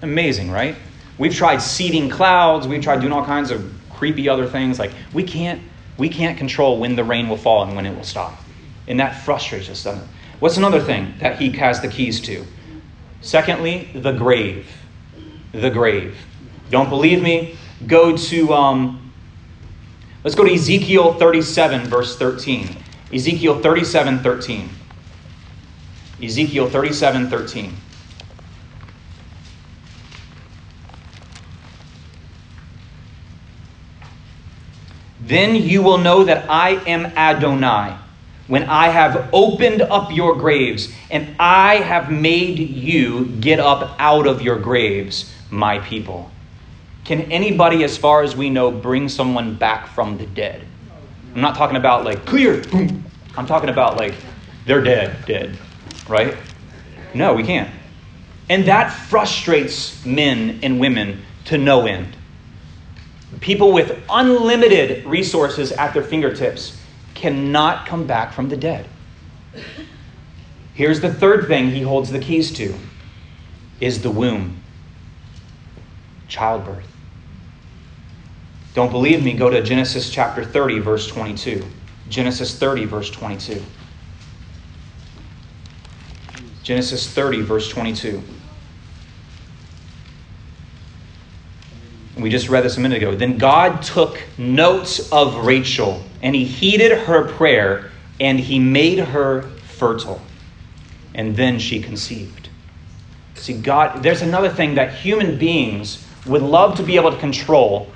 [0.00, 0.76] Amazing, right?
[1.18, 4.78] We've tried seeding clouds, we've tried doing all kinds of creepy other things.
[4.78, 5.60] Like we can't
[5.98, 8.38] we can't control when the rain will fall and when it will stop.
[8.86, 10.08] And that frustrates us, doesn't it?
[10.38, 12.46] What's another thing that he has the keys to?
[13.20, 14.70] Secondly, the grave.
[15.52, 16.16] The grave.
[16.70, 17.56] Don't believe me?
[17.86, 19.12] Go to um,
[20.24, 22.76] let's go to Ezekiel 37, verse 13.
[23.12, 24.68] Ezekiel 37, 13.
[26.22, 27.76] Ezekiel 37, 13.
[35.20, 37.96] Then you will know that I am Adonai,
[38.48, 44.26] when I have opened up your graves, and I have made you get up out
[44.26, 46.30] of your graves, my people.
[47.04, 50.62] Can anybody, as far as we know, bring someone back from the dead?
[51.34, 53.04] I'm not talking about like clear, boom.
[53.36, 54.14] I'm talking about like
[54.64, 55.56] they're dead, dead,
[56.08, 56.36] right?
[57.14, 57.70] No, we can't.
[58.50, 62.16] And that frustrates men and women to no end.
[63.40, 66.78] People with unlimited resources at their fingertips
[67.18, 68.86] cannot come back from the dead.
[70.74, 72.74] Here's the third thing he holds the keys to
[73.80, 74.62] is the womb.
[76.28, 76.86] Childbirth.
[78.74, 79.32] Don't believe me?
[79.32, 81.64] Go to Genesis chapter 30 verse 22.
[82.08, 83.62] Genesis 30 verse 22.
[86.62, 88.22] Genesis 30 verse 22.
[92.18, 93.14] We just read this a minute ago.
[93.14, 99.42] Then God took notes of Rachel, and he heeded her prayer, and he made her
[99.42, 100.20] fertile.
[101.14, 102.48] And then she conceived.
[103.34, 107.90] See, God, there's another thing that human beings would love to be able to control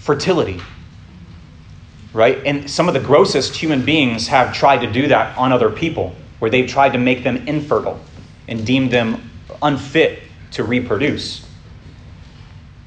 [0.00, 0.60] fertility.
[2.12, 2.38] Right?
[2.46, 6.14] And some of the grossest human beings have tried to do that on other people,
[6.38, 8.00] where they've tried to make them infertile
[8.48, 9.30] and deemed them
[9.62, 11.46] unfit to reproduce.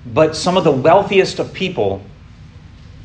[0.08, 2.02] But some of the wealthiest of people,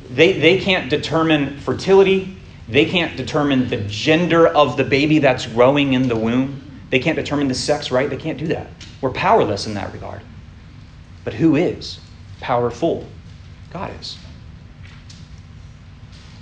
[0.09, 2.37] they, they can't determine fertility.
[2.67, 6.61] They can't determine the gender of the baby that's growing in the womb.
[6.89, 8.09] They can't determine the sex, right?
[8.09, 8.67] They can't do that.
[9.01, 10.21] We're powerless in that regard.
[11.23, 11.99] But who is
[12.39, 13.07] powerful?
[13.71, 14.17] God is.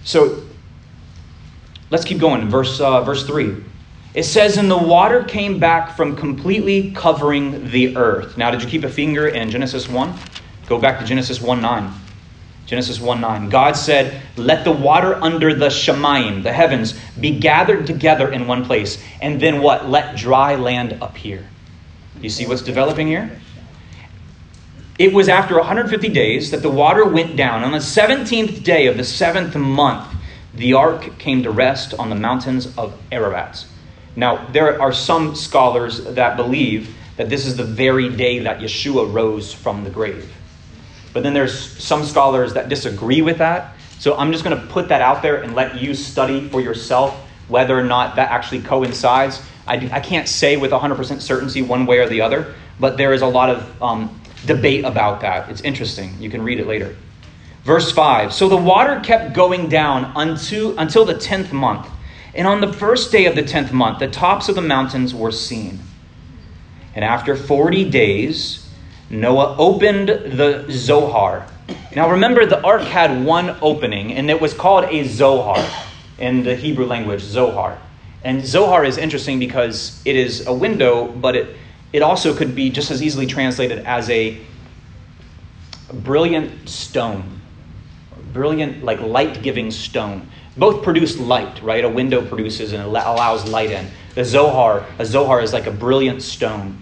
[0.03, 0.43] So
[1.89, 2.49] let's keep going.
[2.49, 3.63] Verse, uh, verse 3.
[4.13, 8.37] It says, And the water came back from completely covering the earth.
[8.37, 10.13] Now, did you keep a finger in Genesis 1?
[10.67, 11.93] Go back to Genesis 1 9.
[12.65, 13.49] Genesis 1 9.
[13.49, 18.65] God said, Let the water under the Shemaim, the heavens, be gathered together in one
[18.65, 19.03] place.
[19.21, 19.89] And then what?
[19.89, 21.45] Let dry land appear.
[22.21, 23.39] You see what's developing here?
[24.97, 27.63] It was after 150 days that the water went down.
[27.63, 30.07] On the 17th day of the seventh month,
[30.53, 33.65] the ark came to rest on the mountains of Ararat.
[34.15, 39.11] Now, there are some scholars that believe that this is the very day that Yeshua
[39.11, 40.31] rose from the grave.
[41.13, 43.75] But then there's some scholars that disagree with that.
[43.99, 47.15] So I'm just going to put that out there and let you study for yourself
[47.47, 49.41] whether or not that actually coincides.
[49.67, 53.13] I, do, I can't say with 100% certainty one way or the other, but there
[53.13, 55.49] is a lot of um, debate about that.
[55.49, 56.19] It's interesting.
[56.19, 56.95] You can read it later.
[57.63, 61.87] Verse 5 So the water kept going down unto, until the 10th month.
[62.35, 65.31] And on the first day of the 10th month, the tops of the mountains were
[65.31, 65.79] seen.
[66.95, 68.62] And after 40 days,
[69.13, 71.45] Noah opened the Zohar.
[71.95, 75.63] Now remember, the ark had one opening, and it was called a Zohar
[76.17, 77.77] in the Hebrew language, Zohar.
[78.23, 81.55] And Zohar is interesting because it is a window, but it,
[81.91, 84.39] it also could be just as easily translated as a
[85.93, 87.39] brilliant stone,
[88.33, 90.27] brilliant, like light giving stone.
[90.57, 91.83] Both produce light, right?
[91.83, 93.85] A window produces and allows light in.
[94.15, 96.79] The Zohar, a Zohar is like a brilliant stone.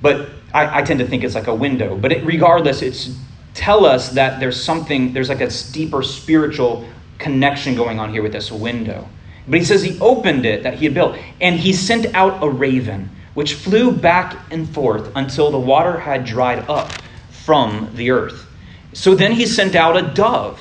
[0.00, 1.96] But I, I tend to think it's like a window.
[1.96, 3.16] But it, regardless, it's
[3.54, 8.32] tell us that there's something, there's like a deeper spiritual connection going on here with
[8.32, 9.08] this window.
[9.46, 12.48] But he says he opened it that he had built, and he sent out a
[12.48, 16.92] raven which flew back and forth until the water had dried up
[17.30, 18.46] from the earth.
[18.92, 20.60] So then he sent out a dove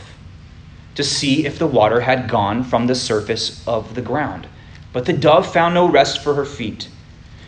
[0.96, 4.48] to see if the water had gone from the surface of the ground.
[4.94, 6.88] But the dove found no rest for her feet.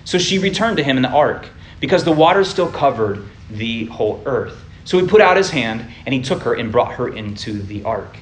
[0.04, 4.22] So she returned to him in the ark, because the water still covered the whole
[4.26, 4.64] earth.
[4.86, 7.84] So he put out his hand, and he took her and brought her into the
[7.84, 8.18] ark.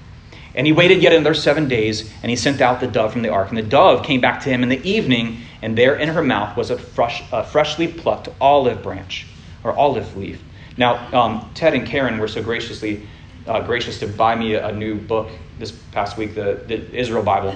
[0.53, 3.29] And he waited yet another seven days, and he sent out the dove from the
[3.29, 3.49] ark.
[3.49, 6.57] And the dove came back to him in the evening, and there in her mouth
[6.57, 9.27] was a, fresh, a freshly plucked olive branch,
[9.63, 10.41] or olive leaf.
[10.75, 13.07] Now, um, Ted and Karen were so graciously
[13.47, 17.23] uh, gracious to buy me a, a, new book this past week, the, the Israel
[17.23, 17.55] Bible.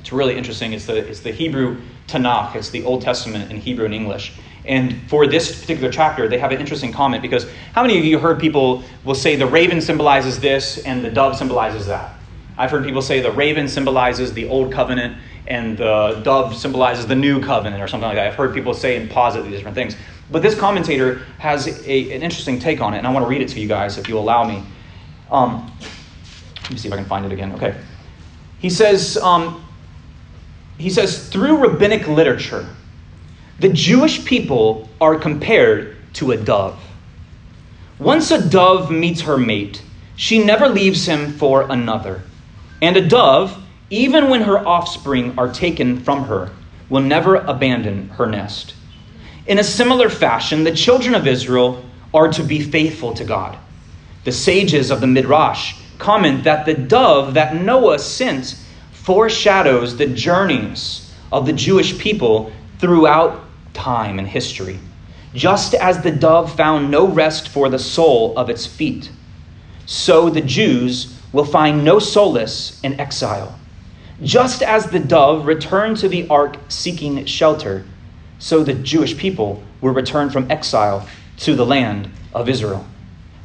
[0.00, 0.72] It's really interesting.
[0.72, 4.34] It's the, it's the Hebrew Tanakh, it's the Old Testament in Hebrew and English.
[4.64, 8.18] And for this particular chapter, they have an interesting comment because how many of you
[8.18, 12.14] heard people will say the raven symbolizes this and the dove symbolizes that?
[12.56, 17.14] I've heard people say the raven symbolizes the old covenant and the dove symbolizes the
[17.14, 18.28] new covenant or something like that.
[18.28, 19.96] I've heard people say and posit these different things.
[20.30, 23.42] But this commentator has a, an interesting take on it, and I want to read
[23.42, 24.62] it to you guys if you allow me.
[25.30, 25.70] Um,
[26.62, 27.52] let me see if I can find it again.
[27.52, 27.74] Okay.
[28.60, 29.64] He says, um,
[30.78, 32.66] he says, through rabbinic literature,
[33.58, 36.78] the Jewish people are compared to a dove.
[37.98, 39.82] Once a dove meets her mate,
[40.16, 42.22] she never leaves him for another.
[42.80, 46.50] And a dove, even when her offspring are taken from her,
[46.88, 48.74] will never abandon her nest.
[49.46, 53.58] In a similar fashion, the children of Israel are to be faithful to God.
[54.24, 58.56] The sages of the Midrash comment that the dove that Noah sent
[58.92, 64.76] foreshadows the journeys of the Jewish people throughout time and history.
[65.34, 69.08] Just as the dove found no rest for the sole of its feet,
[69.86, 73.56] so the Jews will find no solace in exile.
[74.20, 77.84] Just as the dove returned to the ark seeking shelter,
[78.40, 81.06] so the Jewish people will return from exile
[81.38, 82.84] to the land of Israel.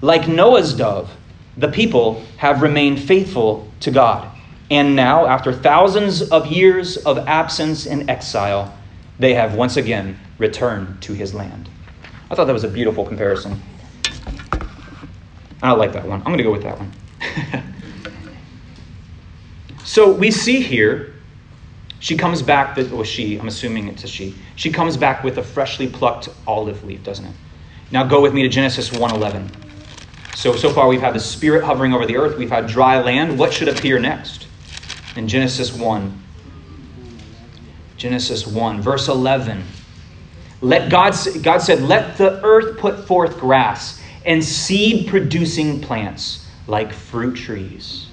[0.02, 1.12] Like Noah's dove,
[1.56, 4.28] the people have remained faithful to God.
[4.72, 8.74] And now, after thousands of years of absence and exile,
[9.20, 11.70] they have once again returned to his land.
[12.30, 13.62] I thought that was a beautiful comparison.
[15.64, 16.20] I like that one.
[16.20, 16.94] I'm going to go with that one.
[19.84, 21.16] so we see here,
[22.00, 25.38] she comes back, that, or she, I'm assuming it's a she, she comes back with
[25.40, 27.34] a freshly plucked olive leaf, doesn't it?
[27.90, 29.50] Now go with me to Genesis 1:11.
[30.36, 33.40] So so far we've had the spirit hovering over the earth, we've had dry land.
[33.40, 34.46] What should appear next?
[35.16, 36.24] In Genesis 1.
[37.98, 39.64] Genesis 1, verse 11.
[40.62, 46.92] Let God, God said, Let the earth put forth grass and seed producing plants like
[46.92, 48.08] fruit trees,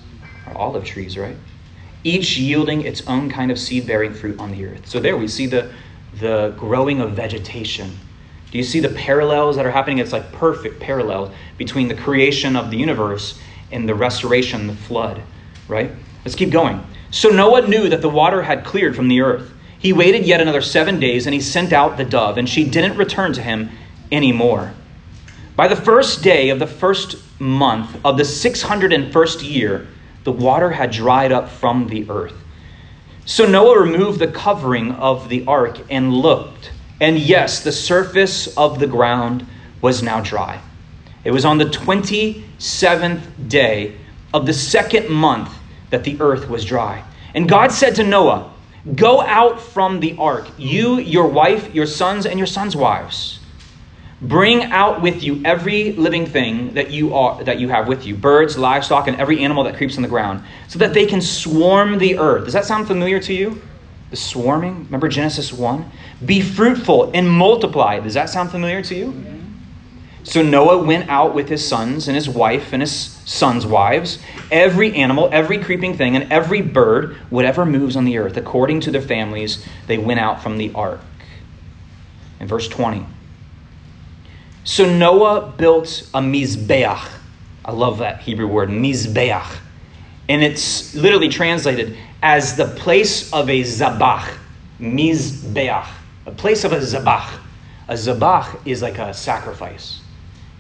[0.47, 1.37] or olive trees, right?
[2.05, 4.87] Each yielding its own kind of seed bearing fruit on the earth.
[4.87, 5.73] So there we see the,
[6.21, 7.91] the growing of vegetation.
[8.51, 9.99] Do you see the parallels that are happening?
[9.99, 13.41] It's like perfect parallel between the creation of the universe
[13.73, 15.21] and the restoration, the flood,
[15.67, 15.91] right?
[16.25, 16.85] Let's keep going.
[17.11, 19.54] So Noah knew that the water had cleared from the earth.
[19.85, 22.97] He waited yet another seven days, and he sent out the dove, and she didn't
[22.97, 23.69] return to him
[24.11, 24.73] anymore.
[25.57, 29.87] By the first day of the first month of the 601st year,
[30.25, 32.33] the water had dried up from the earth.
[33.27, 38.79] So Noah removed the covering of the ark and looked, and yes, the surface of
[38.79, 39.47] the ground
[39.83, 40.63] was now dry.
[41.25, 43.97] It was on the 27th day
[44.33, 45.55] of the second month
[45.91, 47.05] that the earth was dry.
[47.35, 48.51] And God said to Noah,
[48.93, 53.39] Go out from the ark, you, your wife, your sons, and your sons' wives.
[54.21, 58.15] Bring out with you every living thing that you are that you have with you,
[58.15, 61.99] birds, livestock, and every animal that creeps on the ground, so that they can swarm
[61.99, 62.45] the earth.
[62.45, 63.61] Does that sound familiar to you?
[64.11, 64.85] The swarming?
[64.85, 65.91] Remember Genesis 1?
[66.25, 68.01] Be fruitful and multiply.
[68.01, 69.34] Does that sound familiar to you?
[70.25, 74.19] So Noah went out with his sons and his wife and his sons' wives,
[74.51, 78.91] every animal, every creeping thing, and every bird, whatever moves on the earth, according to
[78.91, 81.01] their families, they went out from the ark.
[82.41, 83.05] In verse 20.
[84.65, 87.07] So Noah built a mizbeach.
[87.63, 89.59] I love that Hebrew word, mizbeach.
[90.31, 94.35] And it's literally translated as the place of a zabach.
[94.81, 95.87] Mizbeach.
[96.25, 97.39] A place of a zabach.
[97.89, 100.01] A zabach is like a sacrifice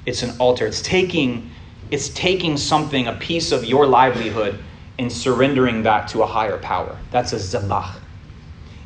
[0.07, 0.67] it's an altar.
[0.67, 1.51] It's taking,
[1.91, 4.59] it's taking something, a piece of your livelihood,
[4.99, 6.99] and surrendering that to a higher power.
[7.11, 7.97] That's a zabach.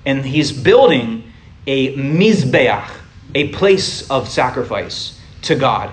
[0.07, 1.33] And he's building
[1.67, 2.89] a mizbeach,
[3.35, 5.93] a place of sacrifice to God.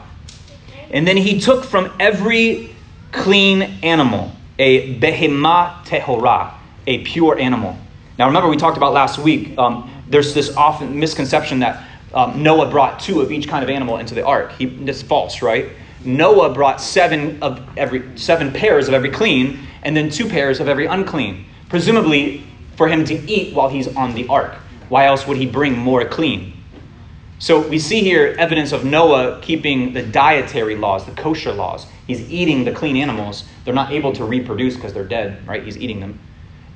[0.91, 2.73] And then he took from every
[3.11, 6.53] clean animal a behemah tehorah,
[6.87, 7.77] a pure animal.
[8.17, 9.57] Now remember, we talked about last week.
[9.57, 11.83] Um, there's this often misconception that
[12.15, 14.53] um, Noah brought two of each kind of animal into the ark.
[14.53, 15.69] He, that's false, right?
[16.05, 20.67] Noah brought seven of every seven pairs of every clean, and then two pairs of
[20.67, 22.43] every unclean, presumably
[22.75, 24.55] for him to eat while he's on the ark.
[24.89, 26.53] Why else would he bring more clean?
[27.39, 31.85] So we see here evidence of Noah keeping the dietary laws, the kosher laws.
[32.07, 33.43] He's eating the clean animals.
[33.65, 35.63] They're not able to reproduce because they're dead, right?
[35.63, 36.19] He's eating them.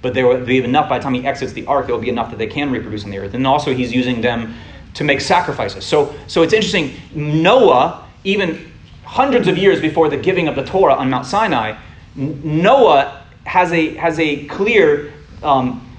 [0.02, 2.10] But there will be enough by the time he exits the ark, there will be
[2.10, 3.34] enough that they can reproduce on the earth.
[3.34, 4.56] And also, he's using them
[5.00, 5.86] to make sacrifices.
[5.86, 6.93] So, so it's interesting.
[7.14, 8.70] Noah, even
[9.06, 11.80] hundreds of years before the giving of the Torah on Mount Sinai,
[12.18, 15.89] Noah has a, has a clear um,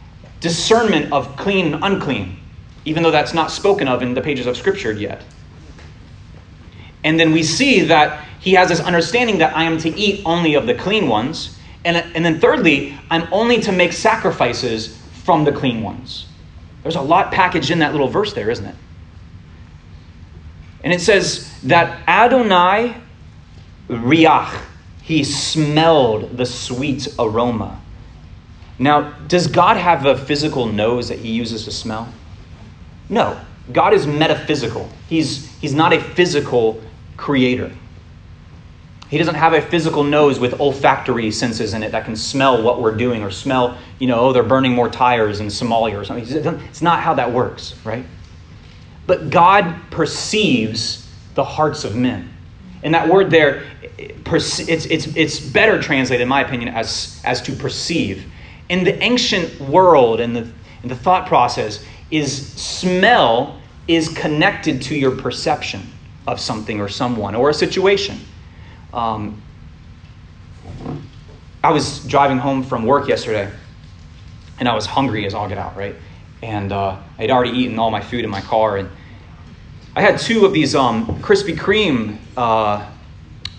[0.40, 2.36] discernment of clean and unclean,
[2.84, 5.24] even though that's not spoken of in the pages of Scripture yet.
[7.02, 10.56] And then we see that he has this understanding that I am to eat only
[10.56, 11.58] of the clean ones.
[11.86, 16.26] And, and then, thirdly, I'm only to make sacrifices from the clean ones.
[16.82, 18.74] There's a lot packaged in that little verse there, isn't it?
[20.82, 22.96] And it says that Adonai
[23.88, 24.62] riach,
[25.02, 27.80] he smelled the sweet aroma.
[28.78, 32.12] Now, does God have a physical nose that he uses to smell?
[33.08, 33.38] No.
[33.72, 34.88] God is metaphysical.
[35.08, 36.82] He's, he's not a physical
[37.16, 37.70] creator.
[39.10, 42.80] He doesn't have a physical nose with olfactory senses in it that can smell what
[42.80, 46.26] we're doing or smell, you know, oh, they're burning more tires in Somalia or something.
[46.68, 48.04] It's not how that works, right?
[49.06, 52.28] But God perceives the hearts of men.
[52.82, 53.64] And that word there,
[53.98, 58.24] it's, it's, it's better translated, in my opinion, as, as to perceive.
[58.68, 60.50] In the ancient world and the,
[60.84, 65.82] the thought process, is smell is connected to your perception
[66.26, 68.18] of something or someone or a situation.
[68.92, 69.40] Um,
[71.62, 73.50] I was driving home from work yesterday,
[74.58, 75.94] and I was hungry as all get out, right?
[76.42, 78.88] And uh, I'd already eaten all my food in my car, and
[79.94, 82.88] I had two of these um, Krispy Kreme uh,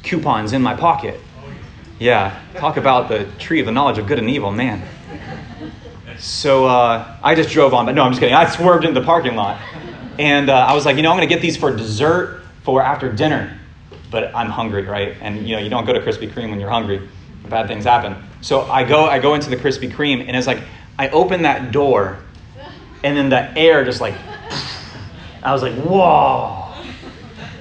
[0.03, 1.19] coupons in my pocket.
[1.99, 4.81] Yeah, talk about the tree of the knowledge of good and evil, man.
[6.17, 8.35] So uh, I just drove on, but no, I'm just kidding.
[8.35, 9.61] I swerved into the parking lot,
[10.17, 12.81] and uh, I was like, you know, I'm going to get these for dessert for
[12.81, 13.59] after dinner
[14.11, 15.15] but I'm hungry, right?
[15.21, 17.07] And you know, you don't go to Krispy Kreme when you're hungry.
[17.49, 18.15] Bad things happen.
[18.41, 20.61] So I go, I go into the Krispy Kreme, and it's like
[20.99, 22.19] I open that door,
[23.03, 24.15] and then the air just like,
[25.43, 26.73] I was like, whoa!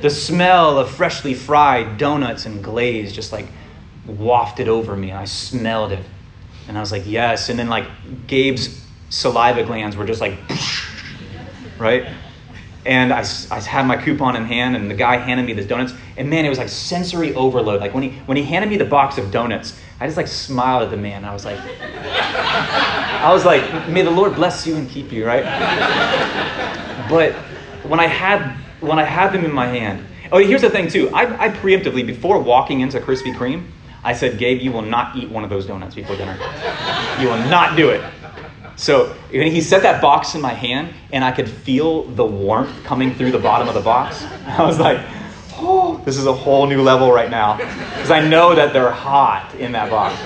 [0.02, 3.46] The smell of freshly fried donuts and glaze just like
[4.06, 5.12] wafted over me.
[5.12, 6.04] I smelled it,
[6.68, 7.48] and I was like, yes.
[7.48, 7.86] And then like
[8.26, 10.38] Gabe's saliva glands were just like,
[11.78, 12.06] right?
[12.86, 15.92] and I, I had my coupon in hand and the guy handed me the donuts
[16.16, 18.86] and man it was like sensory overload like when he when he handed me the
[18.86, 21.58] box of donuts i just like smiled at the man i was like
[23.22, 25.44] i was like may the lord bless you and keep you right?
[27.08, 27.32] But
[27.84, 31.10] when i had when i had them in my hand oh here's the thing too.
[31.10, 33.66] I, I preemptively before walking into krispy kreme
[34.04, 36.36] i said gabe you will not eat one of those donuts before dinner.
[37.20, 38.02] You will not do it.
[38.76, 43.14] So he set that box in my hand, and I could feel the warmth coming
[43.14, 44.24] through the bottom of the box.
[44.46, 44.98] I was like,
[45.58, 47.56] oh, this is a whole new level right now.
[47.56, 50.18] Because I know that they're hot in that box.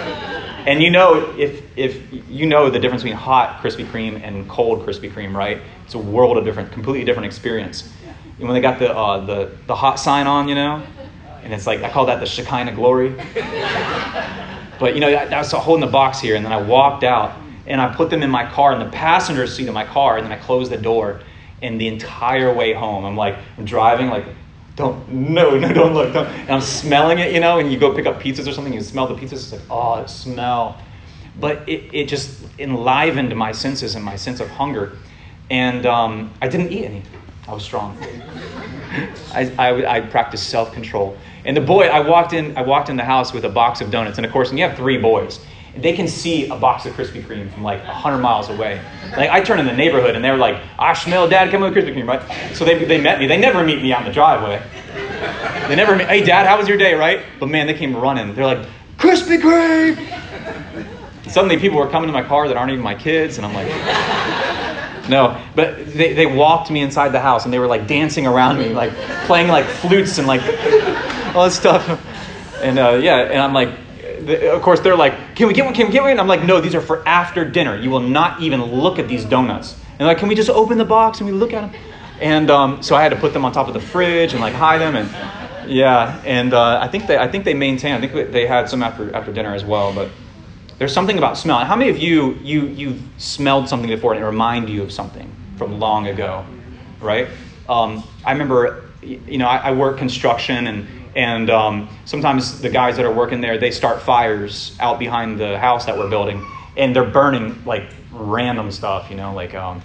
[0.67, 4.87] And you know, if, if you know the difference between hot Krispy Kreme and cold
[4.87, 5.61] Krispy Kreme, right?
[5.85, 7.93] It's a world of different, completely different experience.
[8.39, 10.83] And when they got the, uh, the, the hot sign on, you know,
[11.43, 13.15] and it's like, I call that the Shekinah glory.
[14.81, 17.37] But, you know, I, I was holding the box here, and then I walked out
[17.67, 20.25] and I put them in my car in the passenger seat of my car, and
[20.27, 21.21] then I closed the door.
[21.63, 24.27] And the entire way home, I'm like, I'm driving, like,
[24.77, 26.13] don't, no, no, don't look.
[26.13, 26.27] Don't.
[26.27, 28.81] And I'm smelling it, you know, and you go pick up pizzas or something, you
[28.81, 30.81] smell the pizzas, it's like, oh, smell.
[31.41, 34.97] But it, it just enlivened my senses and my sense of hunger.
[35.51, 37.03] And um, I didn't eat any.
[37.47, 37.99] I was strong.
[39.33, 41.17] I, I, I practiced self control.
[41.45, 43.91] And the boy, I walked in, I walked in the house with a box of
[43.91, 45.41] donuts, and of course, and you have three boys
[45.77, 48.81] they can see a box of Krispy Kreme from like 100 miles away.
[49.17, 51.95] Like I turn in the neighborhood and they're like, I smell dad coming with Krispy
[51.95, 52.57] Kreme, right?
[52.57, 53.27] So they, they met me.
[53.27, 54.63] They never meet me on the driveway.
[55.69, 57.25] They never meet, hey dad, how was your day, right?
[57.41, 58.35] But man, they came running.
[58.35, 58.67] They're like,
[58.99, 61.31] Krispy Kreme!
[61.35, 63.67] suddenly people were coming to my car that aren't even my kids, and I'm like,
[65.09, 65.41] no.
[65.57, 68.69] But they, they walked me inside the house and they were like dancing around me,
[68.69, 68.93] like
[69.27, 70.43] playing like flutes and like
[71.35, 72.01] all this stuff.
[72.63, 73.71] And uh, yeah, and I'm like,
[74.29, 75.75] of course, they're like, can we get one?
[75.75, 76.11] Can we get one?
[76.11, 77.77] And I'm like, no, these are for after dinner.
[77.77, 79.77] You will not even look at these donuts.
[79.99, 81.81] And like, can we just open the box and we look at them?
[82.21, 84.55] And um, so I had to put them on top of the fridge and like
[84.55, 84.97] hide them.
[84.97, 87.95] And yeah, and uh, I think they, I think they maintain.
[87.95, 89.93] I think they had some after after dinner as well.
[89.93, 90.11] But
[90.79, 91.59] there's something about smell.
[91.65, 95.31] How many of you you you smelled something before and it reminded you of something?
[95.57, 96.45] from long ago,
[97.01, 97.29] right?
[97.69, 100.87] Um, I remember, you know, I, I work construction and
[101.17, 105.59] and um, sometimes the guys that are working there they start fires out behind the
[105.59, 106.45] house that we're building,
[106.77, 109.83] and they're burning like random stuff, you know, like um,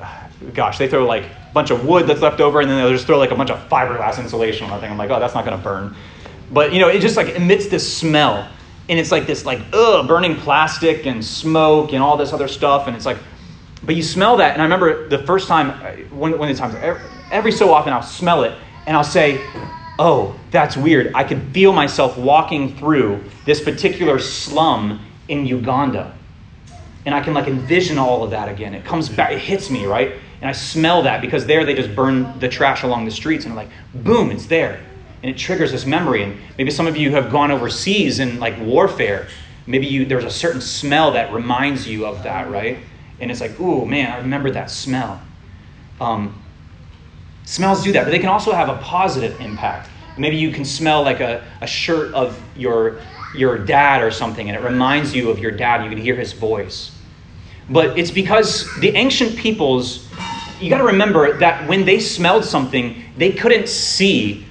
[0.54, 3.06] gosh, they throw like a bunch of wood that's left over, and then they'll just
[3.06, 4.90] throw like a bunch of fiberglass insulation on that thing.
[4.90, 5.94] I'm like, oh, that's not gonna burn.
[6.52, 8.48] But you know, it just like emits this smell,
[8.88, 12.86] and it's like this like ugh, burning plastic and smoke and all this other stuff,
[12.86, 13.18] and it's like,
[13.82, 16.60] but you smell that, and I remember the first time, uh, one, one of the
[16.60, 17.00] times, every,
[17.30, 18.52] every so often I'll smell it,
[18.86, 19.40] and I'll say,
[20.00, 21.12] oh, that's weird.
[21.14, 26.16] I can feel myself walking through this particular slum in Uganda
[27.06, 28.74] and I can like envision all of that again.
[28.74, 30.14] It comes back, it hits me, right?
[30.40, 33.54] And I smell that because there they just burn the trash along the streets and
[33.54, 34.80] like, boom, it's there.
[35.22, 36.22] And it triggers this memory.
[36.22, 39.28] And maybe some of you have gone overseas in like warfare.
[39.66, 42.78] Maybe you there's a certain smell that reminds you of that, right?
[43.20, 45.20] And it's like, ooh, man, I remember that smell.
[46.00, 46.42] Um,
[47.44, 49.90] smells do that, but they can also have a positive impact.
[50.16, 53.00] Maybe you can smell like a, a shirt of your
[53.34, 55.84] your dad or something, and it reminds you of your dad.
[55.84, 56.90] You can hear his voice.
[57.68, 60.08] But it's because the ancient peoples,
[60.60, 64.44] you got to remember that when they smelled something, they couldn't see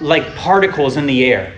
[0.00, 1.54] like particles in the air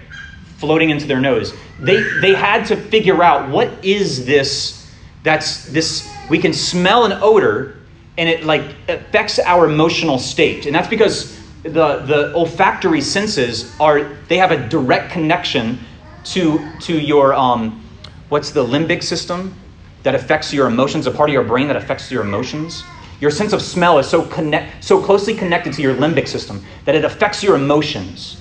[0.56, 1.52] floating into their nose.
[1.78, 4.82] They, they had to figure out what is this
[5.22, 7.76] that's this we can smell an odor
[8.18, 10.66] and it like affects our emotional state.
[10.66, 15.78] And that's because the, the olfactory senses are they have a direct connection
[16.24, 17.82] to to your um,
[18.28, 19.54] what's the limbic system
[20.02, 22.90] that affects your emotions, a part of your brain that affects your emotions.
[23.20, 26.94] Your sense of smell is so connect so closely connected to your limbic system that
[26.94, 28.38] it affects your emotions.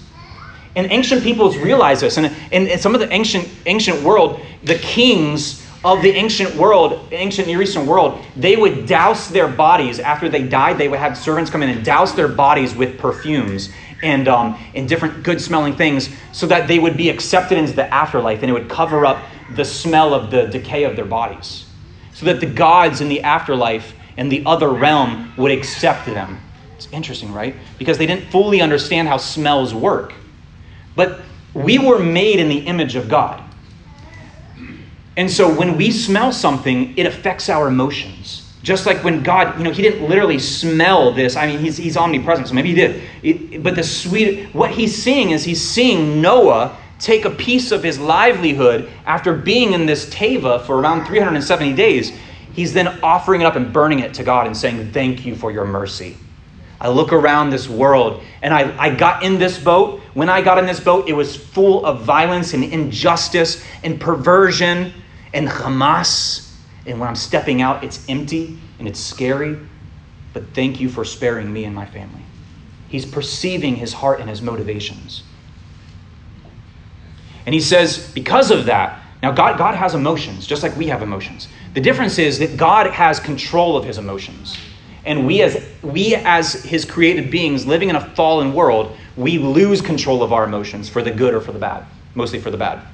[0.75, 2.17] And ancient peoples realize this.
[2.17, 7.47] And in, some of the ancient ancient world, the kings of the ancient world, ancient
[7.47, 10.77] Near Eastern world, they would douse their bodies after they died.
[10.77, 13.69] They would have servants come in and douse their bodies with perfumes
[14.03, 17.91] and, um, and different good smelling things so that they would be accepted into the
[17.91, 19.23] afterlife and it would cover up
[19.55, 21.65] the smell of the decay of their bodies.
[22.13, 26.39] So that the gods in the afterlife and the other realm would accept them.
[26.75, 27.55] It's interesting, right?
[27.79, 30.13] Because they didn't fully understand how smells work.
[30.95, 31.21] But
[31.53, 33.43] we were made in the image of God.
[35.17, 38.53] And so when we smell something, it affects our emotions.
[38.63, 41.35] Just like when God, you know, He didn't literally smell this.
[41.35, 43.03] I mean, He's, he's omnipresent, so maybe He did.
[43.23, 47.83] It, but the sweet, what He's seeing is He's seeing Noah take a piece of
[47.83, 52.13] his livelihood after being in this teva for around 370 days.
[52.53, 55.51] He's then offering it up and burning it to God and saying, Thank you for
[55.51, 56.15] your mercy.
[56.79, 60.00] I look around this world and I, I got in this boat.
[60.13, 64.93] When I got in this boat, it was full of violence and injustice and perversion
[65.33, 66.53] and Hamas.
[66.85, 69.57] And when I'm stepping out, it's empty and it's scary.
[70.33, 72.23] But thank you for sparing me and my family.
[72.89, 75.23] He's perceiving his heart and his motivations.
[77.45, 81.01] And he says, because of that, now God, God has emotions, just like we have
[81.01, 81.47] emotions.
[81.73, 84.57] The difference is that God has control of his emotions.
[85.05, 89.81] And we as we as his created beings living in a fallen world, we lose
[89.81, 91.85] control of our emotions for the good or for the bad,
[92.15, 92.85] mostly for the bad.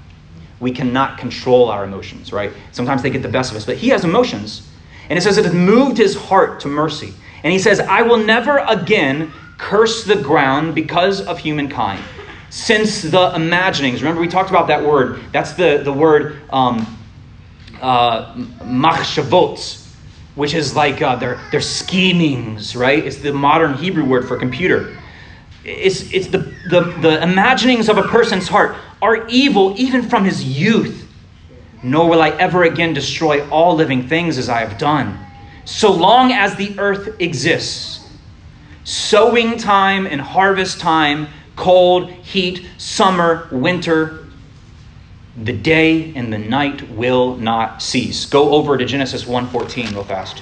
[0.60, 2.52] We cannot control our emotions, right?
[2.72, 4.68] Sometimes they get the best of us, but he has emotions.
[5.10, 7.14] And it says it has moved his heart to mercy.
[7.44, 12.04] And he says, I will never again curse the ground because of humankind.
[12.50, 15.22] Since the imaginings, remember we talked about that word.
[15.32, 16.98] That's the, the word um,
[17.82, 18.34] uh,
[18.64, 19.87] machshavot,
[20.38, 23.04] which is like uh, their, their schemings, right?
[23.04, 24.96] It's the modern Hebrew word for computer.
[25.66, 30.44] It's, it's the, the, the imaginings of a person's heart are evil even from his
[30.44, 31.12] youth.
[31.82, 35.18] Nor will I ever again destroy all living things as I have done,
[35.66, 38.08] so long as the earth exists.
[38.84, 44.27] Sowing time and harvest time, cold, heat, summer, winter,
[45.38, 48.26] the day and the night will not cease.
[48.26, 50.42] Go over to Genesis 1:14 real fast.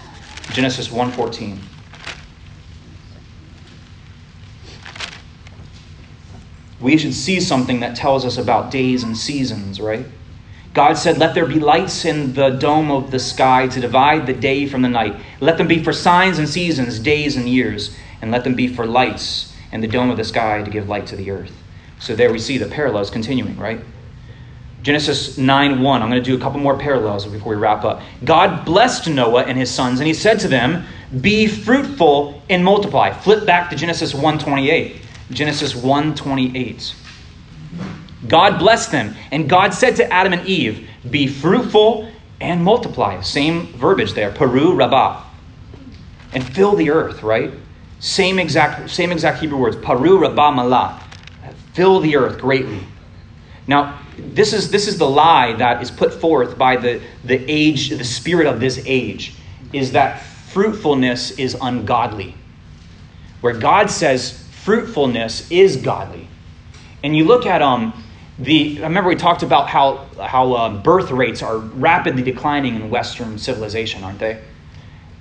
[0.53, 1.59] Genesis 1:14.
[6.79, 10.05] We should see something that tells us about days and seasons, right?
[10.73, 14.33] God said, Let there be lights in the dome of the sky to divide the
[14.33, 15.15] day from the night.
[15.39, 18.85] Let them be for signs and seasons, days and years, and let them be for
[18.85, 21.53] lights in the dome of the sky to give light to the earth.
[21.97, 23.79] So there we see the parallels continuing, right?
[24.86, 26.03] Genesis 9 1.
[26.03, 28.03] I'm going to do a couple more parallels before we wrap up.
[28.23, 30.86] God blessed Noah and his sons, and he said to them,
[31.21, 33.11] Be fruitful and multiply.
[33.11, 35.01] Flip back to Genesis 1 28.
[35.31, 36.95] Genesis 1 28.
[38.27, 42.07] God blessed them, and God said to Adam and Eve, Be fruitful
[42.39, 43.19] and multiply.
[43.21, 45.23] Same verbiage there, Peru Rabbah.
[46.31, 47.51] and fill the earth, right?
[47.99, 51.01] Same exact, same exact Hebrew words, paru rabba malah.
[51.73, 52.86] Fill the earth greatly.
[53.68, 57.89] Now, this is, this is the lie that is put forth by the, the age,
[57.89, 59.36] the spirit of this age,
[59.74, 62.36] is that fruitfulness is ungodly.
[63.41, 66.28] Where God says fruitfulness is godly.
[67.03, 68.03] And you look at um,
[68.39, 72.89] the, I remember we talked about how, how uh, birth rates are rapidly declining in
[72.89, 74.41] Western civilization, aren't they?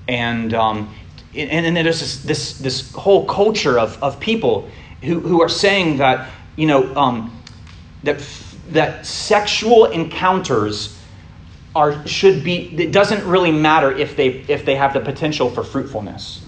[0.08, 0.94] And, um,
[1.34, 4.68] and, and there's this, this, this whole culture of, of people
[5.02, 7.36] who, who are saying that, you know, um,
[8.04, 8.24] that
[8.70, 10.98] that sexual encounters
[11.74, 15.64] are should be it doesn't really matter if they if they have the potential for
[15.64, 16.44] fruitfulness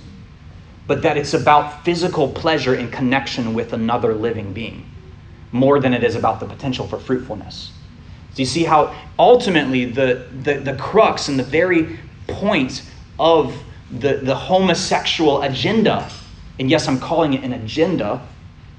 [0.86, 4.88] but that it's about physical pleasure in connection with another living being
[5.52, 7.72] more than it is about the potential for fruitfulness.
[8.34, 12.82] Do you see how ultimately the the, the crux and the very point
[13.18, 16.10] of the, the homosexual agenda
[16.58, 18.20] and yes i'm calling it an agenda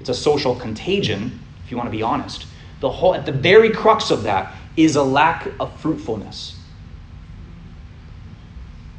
[0.00, 2.46] it's a social contagion if you want to be honest
[2.80, 6.56] the whole at the very crux of that is a lack of fruitfulness.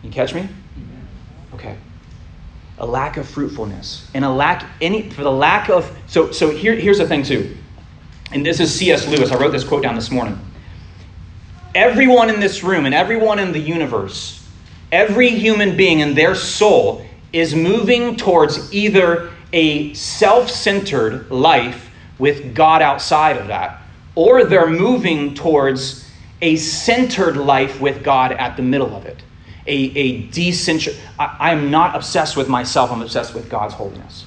[0.03, 0.47] You catch me?
[1.53, 1.77] Okay.
[2.77, 4.09] A lack of fruitfulness.
[4.13, 7.57] And a lack any for the lack of so so here, here's the thing too.
[8.31, 9.07] And this is C.S.
[9.07, 9.31] Lewis.
[9.31, 10.39] I wrote this quote down this morning.
[11.73, 14.47] Everyone in this room and everyone in the universe,
[14.91, 21.88] every human being in their soul is moving towards either a self centered life
[22.19, 23.81] with God outside of that,
[24.15, 26.07] or they're moving towards
[26.41, 29.21] a centered life with God at the middle of it.
[29.65, 31.01] A, a decentralized.
[31.17, 34.25] I am not obsessed with myself, I'm obsessed with God's holiness.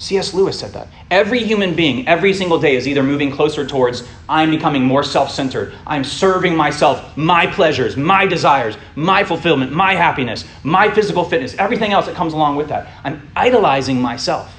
[0.00, 0.32] C.S.
[0.32, 0.88] Lewis said that.
[1.10, 5.30] Every human being, every single day, is either moving closer towards I'm becoming more self
[5.30, 5.74] centered.
[5.86, 11.92] I'm serving myself, my pleasures, my desires, my fulfillment, my happiness, my physical fitness, everything
[11.92, 12.88] else that comes along with that.
[13.04, 14.50] I'm idolizing myself.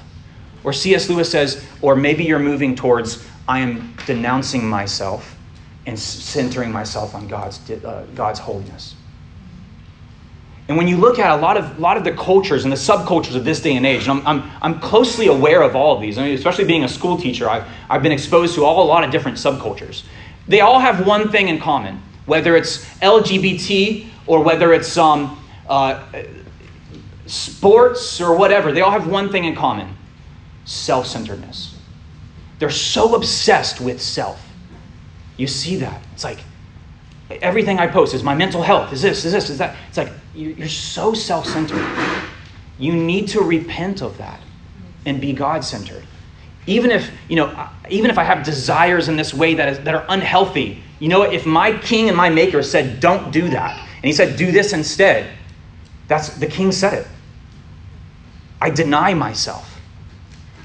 [0.64, 1.08] Or C.S.
[1.08, 5.36] Lewis says, or maybe you're moving towards, I am denouncing myself
[5.86, 8.94] and centering myself on God's, uh, God's holiness.
[10.68, 13.34] And when you look at a lot of, lot of the cultures and the subcultures
[13.34, 16.18] of this day and age, and I'm, I'm, I'm closely aware of all of these,
[16.18, 19.02] I mean, especially being a school teacher, I've, I've been exposed to all, a lot
[19.02, 20.04] of different subcultures.
[20.46, 25.36] They all have one thing in common, whether it's LGBT or whether it's um,
[25.68, 26.04] uh,
[27.26, 29.96] sports or whatever, they all have one thing in common
[30.64, 31.76] self centeredness.
[32.58, 34.40] They're so obsessed with self.
[35.36, 36.02] You see that.
[36.14, 36.38] It's like
[37.40, 39.76] everything I post is my mental health, is this, is this, is that.
[39.88, 41.84] It's like you're so self centered.
[42.78, 44.40] You need to repent of that
[45.06, 46.04] and be God centered.
[46.66, 49.94] Even if, you know, even if I have desires in this way that, is, that
[49.94, 54.04] are unhealthy, you know, if my king and my maker said, don't do that, and
[54.04, 55.28] he said, do this instead,
[56.06, 57.06] that's the king said it.
[58.60, 59.71] I deny myself.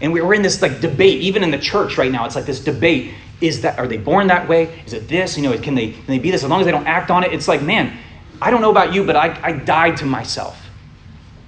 [0.01, 2.25] And we're in this like debate, even in the church right now.
[2.25, 4.81] It's like this debate: is that are they born that way?
[4.85, 5.37] Is it this?
[5.37, 6.43] You know, can they can they be this?
[6.43, 7.97] As long as they don't act on it, it's like, man,
[8.41, 10.61] I don't know about you, but I, I died to myself.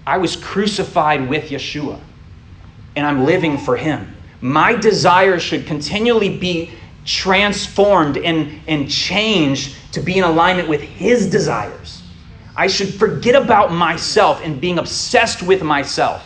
[0.06, 2.00] I was crucified with Yeshua,
[2.96, 4.16] and I'm living for Him.
[4.42, 6.72] My desires should continually be
[7.06, 12.02] transformed and, and changed to be in alignment with His desires.
[12.56, 16.26] I should forget about myself and being obsessed with myself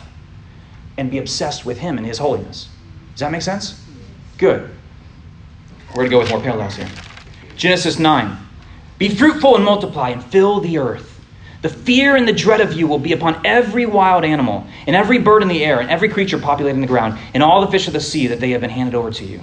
[0.98, 2.70] and be obsessed with Him and His holiness.
[3.12, 3.84] Does that make sense?
[4.38, 4.70] Good.
[5.90, 6.90] We're going to go with more parallels here.
[7.56, 8.38] Genesis 9.
[8.98, 11.20] Be fruitful and multiply and fill the earth.
[11.62, 15.18] The fear and the dread of you will be upon every wild animal, and every
[15.18, 17.94] bird in the air, and every creature populating the ground, and all the fish of
[17.94, 19.40] the sea that they have been handed over to you.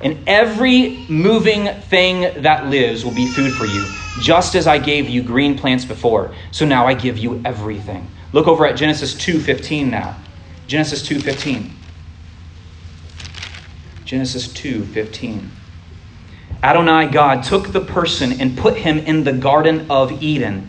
[0.00, 3.84] And every moving thing that lives will be food for you,
[4.22, 6.34] just as I gave you green plants before.
[6.52, 8.08] So now I give you everything.
[8.32, 10.16] Look over at Genesis 2:15 now.
[10.68, 11.70] Genesis 2:15.
[14.04, 15.50] Genesis 2:15.
[16.62, 20.68] Adonai God took the person and put him in the garden of Eden.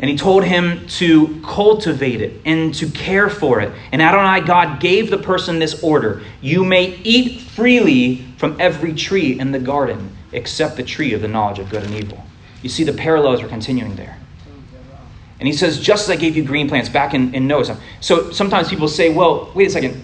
[0.00, 3.70] And he told him to cultivate it and to care for it.
[3.92, 9.38] And Adonai God gave the person this order You may eat freely from every tree
[9.38, 12.24] in the garden, except the tree of the knowledge of good and evil.
[12.62, 14.16] You see, the parallels are continuing there.
[15.42, 17.78] And he says, just as I gave you green plants back in, in Noah's time.
[18.00, 20.00] So sometimes people say, well, wait a second.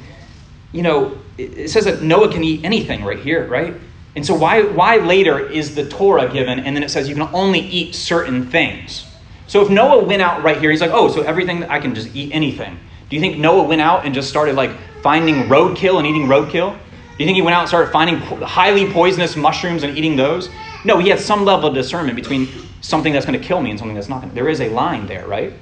[0.72, 3.72] You know, it says that Noah can eat anything right here, right?
[4.16, 7.32] And so why, why later is the Torah given and then it says you can
[7.32, 9.06] only eat certain things?
[9.46, 12.16] So if Noah went out right here, he's like, oh, so everything, I can just
[12.16, 12.76] eat anything.
[13.08, 14.72] Do you think Noah went out and just started like
[15.02, 16.72] finding roadkill and eating roadkill?
[16.72, 20.50] Do you think he went out and started finding highly poisonous mushrooms and eating those?
[20.84, 22.48] No, he had some level of discernment between
[22.80, 24.34] something that's going to kill me and something that's not going to.
[24.34, 25.52] There is a line there, right?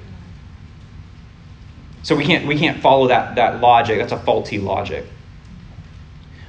[2.03, 3.99] So we can't, we can't follow that, that logic.
[3.99, 5.05] That's a faulty logic.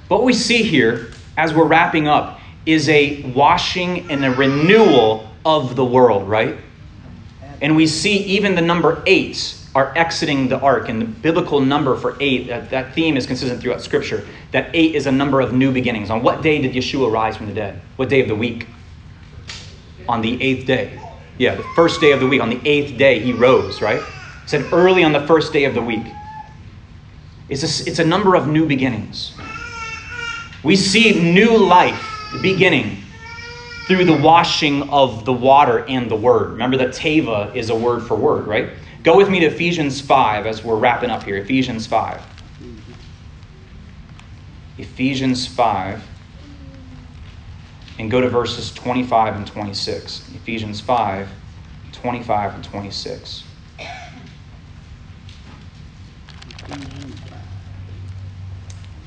[0.09, 5.75] What we see here as we're wrapping up is a washing and a renewal of
[5.75, 6.57] the world, right?
[7.61, 10.89] And we see even the number eight are exiting the ark.
[10.89, 14.97] And the biblical number for eight, that, that theme is consistent throughout Scripture, that eight
[14.97, 16.11] is a number of new beginnings.
[16.11, 17.81] On what day did Yeshua rise from the dead?
[17.95, 18.67] What day of the week?
[20.09, 21.01] On the eighth day.
[21.39, 22.41] Yeah, the first day of the week.
[22.41, 24.03] On the eighth day, he rose, right?
[24.47, 26.07] Said early on the first day of the week.
[27.49, 29.33] It's a, it's a number of new beginnings.
[30.65, 32.05] We see new life
[32.43, 32.97] beginning
[33.87, 36.51] through the washing of the water and the word.
[36.51, 38.71] Remember that teva is a word for word, right?
[39.03, 41.37] Go with me to Ephesians 5 as we're wrapping up here.
[41.37, 42.21] Ephesians 5.
[44.79, 46.03] Ephesians 5.
[47.99, 50.31] And go to verses 25 and 26.
[50.35, 51.29] Ephesians 5,
[51.93, 53.45] 25 and 26.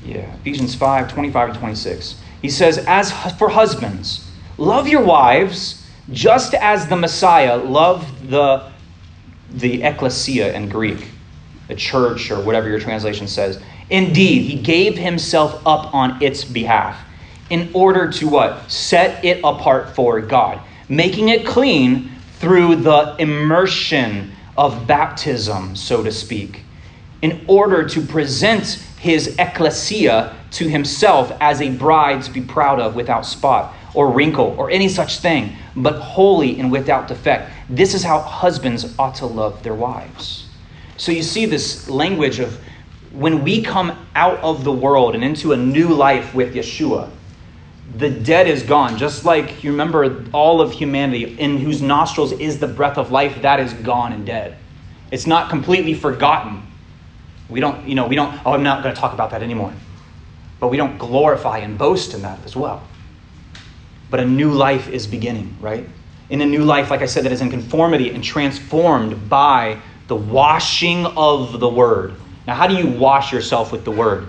[0.04, 2.20] Yeah, Ephesians 5, 25 and 26.
[2.42, 4.28] He says, As for husbands,
[4.58, 8.71] love your wives just as the Messiah loved the,
[9.54, 11.08] the ecclesia in Greek,
[11.68, 13.60] the church, or whatever your translation says.
[13.90, 16.98] Indeed, he gave himself up on its behalf
[17.50, 18.70] in order to what?
[18.70, 26.10] Set it apart for God, making it clean through the immersion of baptism, so to
[26.10, 26.62] speak,
[27.20, 32.94] in order to present his ecclesia to himself as a bride to be proud of
[32.94, 37.51] without spot or wrinkle or any such thing, but holy and without defect.
[37.68, 40.48] This is how husbands ought to love their wives.
[40.96, 42.60] So you see this language of
[43.12, 47.10] when we come out of the world and into a new life with Yeshua,
[47.96, 48.96] the dead is gone.
[48.96, 53.42] Just like you remember all of humanity, in whose nostrils is the breath of life,
[53.42, 54.56] that is gone and dead.
[55.10, 56.62] It's not completely forgotten.
[57.50, 59.74] We don't, you know, we don't, oh, I'm not going to talk about that anymore.
[60.58, 62.82] But we don't glorify and boast in that as well.
[64.08, 65.86] But a new life is beginning, right?
[66.32, 69.78] In a new life, like I said, that is in conformity and transformed by
[70.08, 72.14] the washing of the word.
[72.46, 74.28] Now, how do you wash yourself with the word?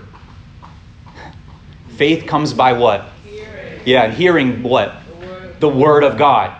[1.88, 3.08] Faith comes by what?
[3.24, 3.80] Hearing.
[3.86, 4.94] Yeah, hearing what?
[5.06, 5.60] The word.
[5.60, 6.54] the word of God.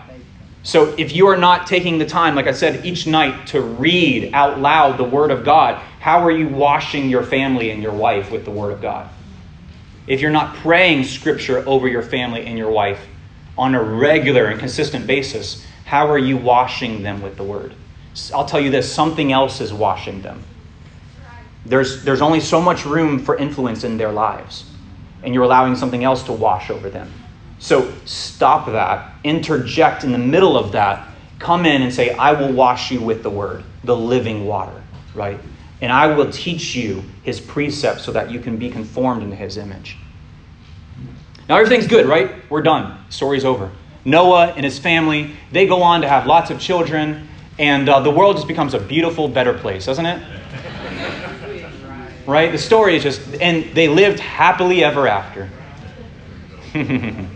[0.63, 4.33] So if you are not taking the time, like I said, each night to read
[4.33, 8.31] out loud the Word of God, how are you washing your family and your wife
[8.31, 9.07] with the Word of God?
[10.07, 12.99] If you're not praying Scripture over your family and your wife
[13.57, 17.73] on a regular and consistent basis, how are you washing them with the Word?
[18.33, 20.43] I'll tell you this something else is washing them.
[21.65, 24.69] There's, there's only so much room for influence in their lives,
[25.23, 27.11] and you're allowing something else to wash over them.
[27.59, 31.07] So stop that, interject in the middle of that,
[31.39, 34.81] come in and say, I will wash you with the word, the living water,
[35.13, 35.39] right?
[35.81, 39.57] And I will teach you his precepts so that you can be conformed into his
[39.57, 39.97] image.
[41.47, 42.31] Now, everything's good, right?
[42.49, 42.97] We're done.
[43.09, 43.71] Story's over.
[44.03, 47.27] Noah and his family, they go on to have lots of children,
[47.57, 50.23] and uh, the world just becomes a beautiful, better place, doesn't it?
[52.25, 52.51] right?
[52.51, 55.49] The story is just, and they lived happily ever after.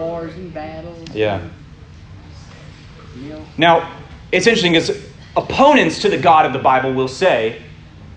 [0.00, 1.08] wars and battles.
[1.14, 1.46] Yeah.
[3.56, 3.92] Now,
[4.32, 4.90] it's interesting because
[5.36, 7.62] opponents to the God of the Bible will say,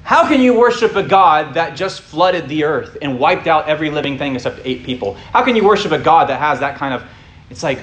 [0.03, 3.89] How can you worship a God that just flooded the earth and wiped out every
[3.89, 5.15] living thing except eight people?
[5.31, 7.03] How can you worship a God that has that kind of.
[7.49, 7.79] It's like,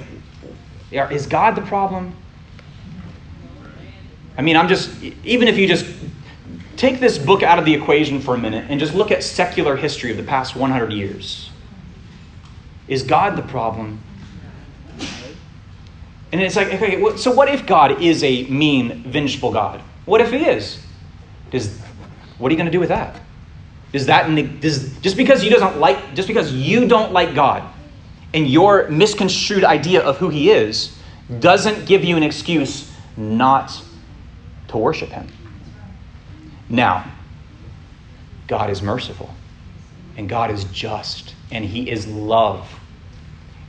[0.92, 2.14] is God the problem?
[4.36, 4.90] I mean, I'm just.
[5.24, 5.86] Even if you just
[6.76, 9.76] take this book out of the equation for a minute and just look at secular
[9.76, 11.50] history of the past 100 years.
[12.88, 14.00] Is God the problem?
[16.32, 19.80] And it's like, okay, so what if God is a mean, vengeful God?
[20.06, 20.82] What if He is?
[21.50, 21.78] Does,
[22.40, 23.20] what are you going to do with that?
[23.92, 24.26] Is that
[24.60, 27.62] does, just because you doesn't like just because you don't like God
[28.34, 30.96] and your misconstrued idea of who He is
[31.38, 33.82] doesn't give you an excuse not
[34.68, 35.28] to worship Him?
[36.68, 37.04] Now,
[38.48, 39.34] God is merciful
[40.16, 42.80] and God is just and He is love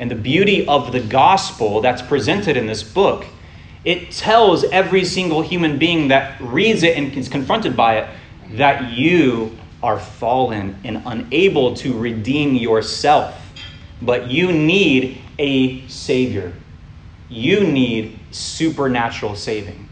[0.01, 3.23] and the beauty of the gospel that's presented in this book,
[3.85, 8.09] it tells every single human being that reads it and is confronted by it
[8.53, 13.35] that you are fallen and unable to redeem yourself.
[14.01, 16.53] But you need a Savior.
[17.29, 19.87] You need supernatural saving.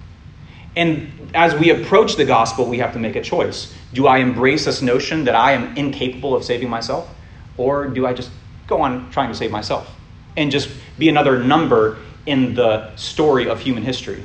[0.75, 3.73] And as we approach the gospel, we have to make a choice.
[3.93, 7.09] Do I embrace this notion that I am incapable of saving myself?
[7.57, 8.29] Or do I just
[8.67, 9.95] go on trying to save myself?
[10.39, 14.23] and just be another number in the story of human history.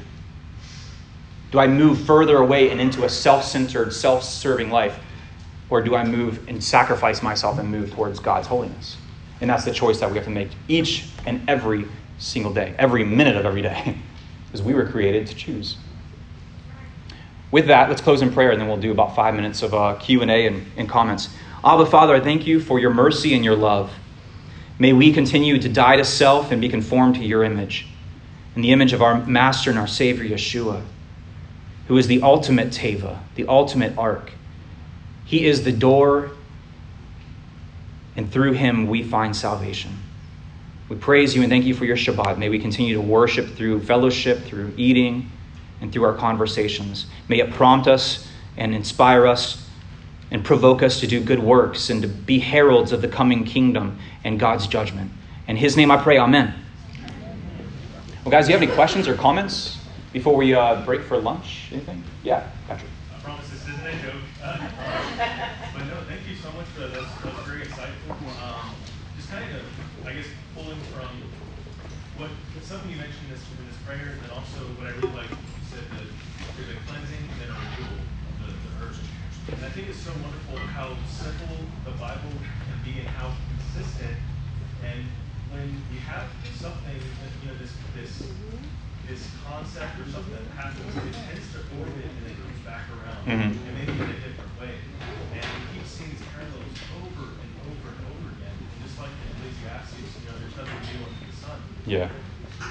[1.54, 4.98] Do I move further away and into a self centered, self serving life?
[5.70, 8.96] Or do I move and sacrifice myself and move towards God's holiness?
[9.40, 11.86] And that's the choice that we have to make each and every
[12.18, 13.96] single day, every minute of every day,
[14.46, 15.76] because we were created to choose.
[17.52, 19.94] With that, let's close in prayer, and then we'll do about five minutes of uh,
[19.94, 21.28] Q&A and, and comments.
[21.62, 23.92] Abba, Father, I thank you for your mercy and your love.
[24.80, 27.86] May we continue to die to self and be conformed to your image,
[28.56, 30.82] in the image of our Master and our Savior, Yeshua,
[31.88, 34.32] who is the ultimate Teva, the ultimate ark.
[35.24, 36.30] He is the door,
[38.16, 39.98] and through him we find salvation.
[40.88, 42.38] We praise you and thank you for your Shabbat.
[42.38, 45.30] May we continue to worship through fellowship, through eating,
[45.80, 47.06] and through our conversations.
[47.28, 49.68] May it prompt us and inspire us
[50.30, 53.98] and provoke us to do good works and to be heralds of the coming kingdom
[54.24, 55.10] and God's judgment.
[55.48, 56.54] In his name I pray, Amen.
[58.24, 59.83] Well, guys, do you have any questions or comments
[60.14, 61.74] before we uh, break for lunch?
[61.74, 61.98] Anything?
[62.22, 62.88] Yeah, Patrick.
[63.10, 64.22] I promise this isn't a joke.
[64.38, 64.62] Uh,
[65.74, 66.94] but no, thank you so much for that.
[66.94, 67.10] That's,
[67.42, 68.14] very insightful.
[68.38, 68.70] Um,
[69.18, 69.66] just kind of,
[70.06, 71.10] I guess, pulling from
[72.16, 72.30] what
[72.62, 75.66] something you mentioned this in this prayer, and then also what I really like, you
[75.66, 76.06] said that
[76.62, 77.98] there's cleansing and then a renewal
[78.38, 79.02] of the, the earth.
[79.50, 84.14] And I think it's so wonderful how simple the Bible can be and how consistent.
[84.86, 85.10] And
[85.50, 87.02] when you have something,
[87.42, 88.30] you know, this this
[89.08, 93.22] this concept or something that happens, it tends to orbit and it comes back around,
[93.28, 93.52] Mhm.
[93.52, 94.80] and maybe in a different way.
[95.34, 98.56] And we keep seeing these parallels over and over and over again.
[98.56, 101.58] And just like in Ecclesiastes, you know, there's nothing new under the sun.
[101.84, 102.08] Yeah.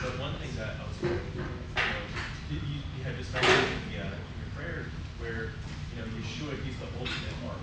[0.02, 2.04] But one thing that I was, you know,
[2.50, 2.58] you,
[2.98, 4.80] you had just mentioned in, the, uh, in your prayer
[5.22, 5.54] where,
[5.92, 7.62] you know, Yeshua, he's the ultimate ark.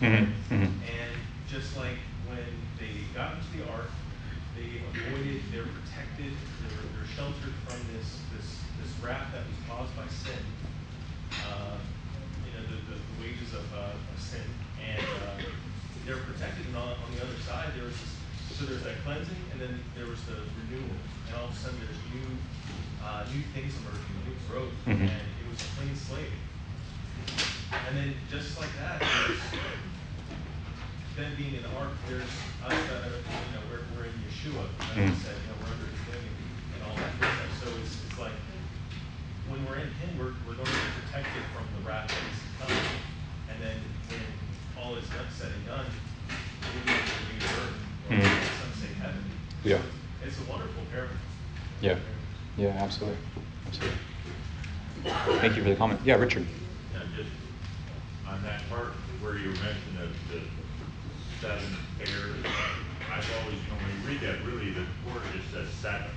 [0.00, 1.12] hmm hmm And
[1.50, 1.98] just like
[2.30, 2.46] when
[2.78, 3.90] they got into the ark,
[4.56, 6.32] they avoided, they're protected,
[7.18, 8.46] sheltered from this, this,
[8.78, 10.38] this wrath that was caused by sin.
[11.50, 11.74] Uh,
[12.46, 14.46] you know, the, the, wages of, uh, of sin.
[14.78, 15.42] And uh,
[16.06, 18.14] they're protected, and on, on the other side, there was this,
[18.54, 20.94] so there's that cleansing, and then there was the renewal.
[21.26, 22.30] And all of a sudden, there's new,
[23.02, 25.10] uh, new things emerging, new growth, Mhm.
[25.10, 26.38] and it was a clean slate.
[27.90, 29.02] And then just like that,
[31.18, 32.30] then being in the ark, there's
[32.62, 34.62] us that are, you know, we're, we're in Yeshua.
[34.94, 35.18] And Mm.
[35.18, 36.38] said, you know, we're under his wing and,
[36.78, 37.52] and all that good stuff.
[37.62, 38.34] So it's, it's like,
[39.48, 42.36] when we're in him, we're, we're going to be protected from the wrath that is
[42.36, 42.76] to come.
[43.48, 43.76] And then
[44.12, 44.20] when
[44.76, 45.86] all is done, said and done,
[46.74, 47.78] we'll be in the new earth,
[48.08, 48.40] or Mm.
[48.60, 49.22] some say heaven.
[49.64, 49.80] Yeah.
[50.24, 51.14] It's a wonderful parable.
[51.80, 51.98] Yeah.
[52.56, 53.18] Yeah, absolutely.
[53.66, 53.98] Absolutely.
[55.40, 56.00] Thank you for the comment.
[56.04, 56.46] Yeah, Richard.
[56.94, 57.30] Now, just
[58.26, 58.92] on that part
[59.22, 60.40] where you mentioned of the
[61.40, 62.44] seven pairs,
[63.12, 66.10] I've always, you know, when you read that, really, the word just says seven.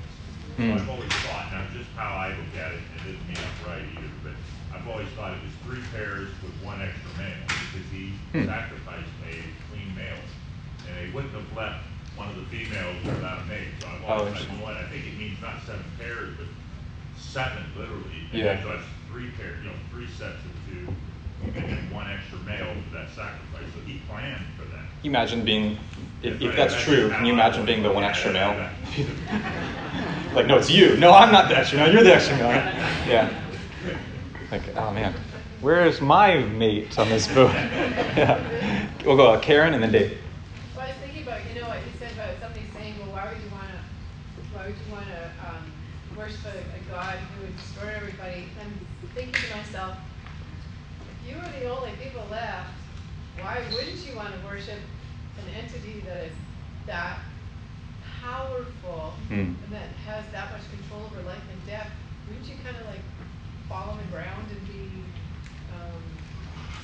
[0.68, 0.78] So Hmm.
[0.78, 3.82] I've always thought, now just how I look at it, it doesn't mean I'm right
[3.97, 4.38] either, but
[4.72, 8.45] I've always thought it was three pairs with one extra male, because he Hmm.
[8.45, 10.24] sacrificed a clean male.
[10.86, 11.86] And they wouldn't have left
[12.16, 14.78] one of the females without a mate, so I've Oh, always thought, you know what,
[14.78, 16.49] I think it means not seven pairs, but
[17.14, 18.30] seven literally.
[18.32, 18.62] And Yeah.
[18.62, 20.93] then that's three pair, you know, three sets of two,
[21.55, 24.90] and then one extra male for that sacrifice, so he planned for that.
[25.02, 25.80] Can you imagine being,
[26.22, 28.70] if, if that's that's true, how can you imagine being the one extra male?
[30.36, 30.95] like, no, it's you.
[30.97, 31.91] No, I'm not the extra male.
[31.91, 32.52] You're the extra male.
[33.10, 33.34] Yeah.
[34.52, 35.16] Like, oh man,
[35.60, 37.52] where is my mate on this boat?
[38.16, 38.88] yeah.
[39.04, 40.20] We'll go uh, Karen and then Dave.
[40.76, 43.34] Well, I was thinking about, you know, what you said about somebody saying, well, why
[43.34, 45.66] would you want to, why would you want to um,
[46.16, 48.45] worship a, a God who would destroy everybody?
[48.62, 49.97] I'm thinking to myself,
[51.10, 52.70] if you were the only people left,
[53.41, 54.79] why wouldn't you want to worship
[55.37, 56.33] an entity that is
[56.85, 57.19] that
[58.21, 59.57] powerful Hmm.
[59.65, 61.89] and that has that much control over life and death?
[62.27, 63.01] Wouldn't you kind of like
[63.67, 65.03] fall on the ground and be,
[65.73, 66.01] um,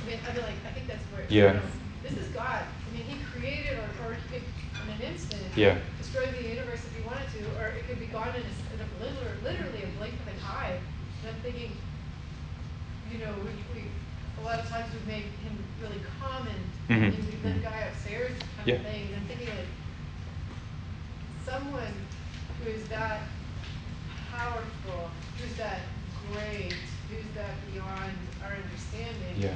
[0.02, 1.54] I mean, I mean, like, I think that's where, you Yeah.
[1.54, 1.70] know,
[2.04, 2.64] this is God.
[2.66, 4.44] I mean, He created, or, or He could,
[4.84, 5.78] in an instant, Yeah.
[5.98, 8.80] destroy the universe if He wanted to, or it could be gone in a, in
[8.82, 10.80] a literally, literally a blink of an eye.
[11.22, 11.76] And I'm thinking,
[13.12, 13.88] you know, we, we
[14.40, 16.56] a lot of times we make Him really common,
[16.90, 17.14] Mhm.
[17.14, 18.76] and we let guy upstairs kind Yeah.
[18.76, 19.08] of thing.
[19.08, 19.68] And I'm thinking like,
[21.46, 21.94] someone
[22.64, 23.22] who is that
[24.32, 25.82] powerful, who's that
[26.32, 26.74] great,
[27.10, 29.56] who's that beyond our understanding Yeah.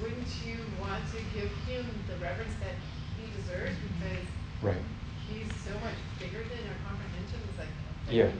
[0.00, 2.74] wouldn't you want to give him the reverence that
[3.16, 4.26] he deserves because
[4.60, 4.82] Right.
[5.28, 7.38] he's so much bigger than our comprehension?
[7.48, 7.68] It's like
[8.10, 8.30] Yeah.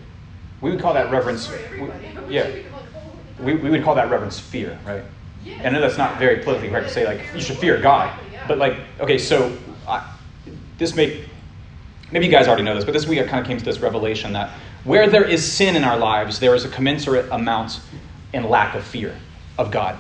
[0.61, 1.49] We would call that reverence.
[1.49, 2.07] We- everybody.
[2.07, 2.47] How would yeah.
[2.49, 5.05] you become like, oh, We, we would call that reverence fear, right?
[5.47, 5.67] Yes.
[5.67, 8.19] I know that's not very politically correct to say, like, you should fear God.
[8.47, 10.09] But, like, okay, so I,
[10.79, 11.25] this may,
[12.11, 13.79] maybe you guys already know this, but this week I kind of came to this
[13.79, 14.51] revelation that
[14.85, 17.81] where there is sin in our lives, there is a commensurate amount
[18.33, 19.17] and lack of fear
[19.59, 19.97] of God.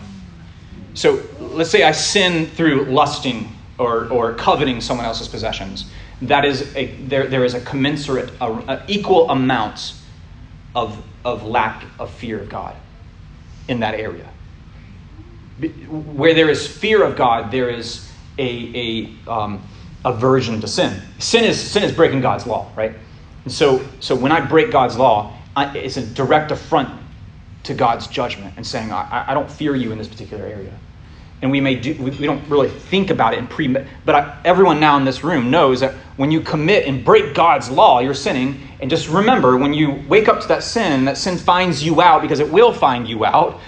[0.95, 5.91] So let's say I sin through lusting or, or coveting someone else's possessions.
[6.23, 9.95] That is a, there, there is a commensurate, a, a equal amount
[10.75, 12.77] of, of lack of fear of God
[13.69, 14.29] in that area.
[15.89, 19.63] Where there is fear of God, there is a, a um,
[20.05, 21.01] aversion to sin.
[21.19, 22.95] Sin is, sin is breaking God's law, right?
[23.45, 27.01] And so, so when I break God's law, I, it's a direct affront
[27.65, 30.73] to God's judgment and saying, I, I don't fear you in this particular area.
[31.43, 34.41] And we may do, we, we don't really think about it in pre, but I,
[34.45, 38.15] everyone now in this room knows that when you commit and break God's law, you're
[38.15, 38.61] sinning.
[38.81, 42.23] And just remember, when you wake up to that sin, that sin finds you out
[42.23, 43.61] because it will find you out.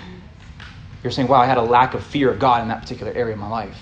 [1.05, 3.35] You're saying, wow, I had a lack of fear of God in that particular area
[3.35, 3.79] of my life.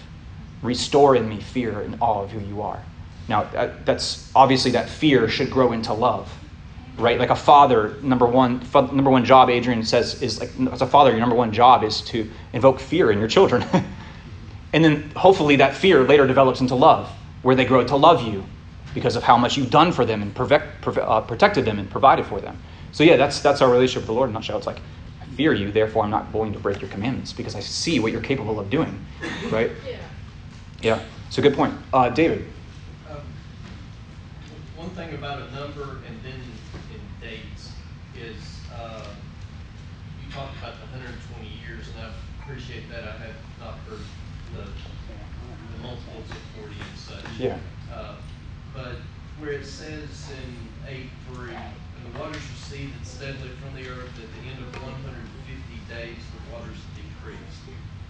[0.61, 2.83] Restore in me fear and awe of who you are.
[3.29, 3.45] Now,
[3.85, 6.31] that's obviously that fear should grow into love
[6.99, 7.19] right?
[7.19, 11.11] Like a father, number one, number one job, Adrian says, is like as a father,
[11.11, 13.65] your number one job is to invoke fear in your children,
[14.73, 17.11] and then hopefully that fear later develops into love,
[17.43, 18.45] where they grow to love you
[18.95, 22.27] because of how much you've done for them and protect, uh, protected them and provided
[22.27, 22.59] for them.
[22.93, 24.59] So yeah, that's that's our relationship with the Lord in a nutshell.
[24.59, 24.81] It's like
[25.37, 28.21] fear you, therefore I'm not going to break your commandments because I see what you're
[28.21, 29.05] capable of doing,
[29.51, 29.71] right?
[29.87, 29.99] Yeah.
[30.97, 31.01] Yeah.
[31.31, 32.47] So good point, uh, David.
[33.09, 33.19] Um,
[34.77, 36.41] One thing about a number and then
[36.93, 37.71] in dates
[38.19, 38.37] is,
[38.75, 39.01] uh,
[40.25, 42.11] you talked about the hundred and twenty years, and I
[42.43, 44.01] appreciate that, I have not heard
[44.57, 47.39] the, the multiples of forty and such.
[47.39, 47.59] Yeah.
[47.95, 48.17] Uh,
[48.75, 48.97] But
[49.39, 54.29] where it says in eight three, and the waters receded steadily from the earth, at
[54.33, 57.41] the end of one hundred and fifty days, the waters decreased.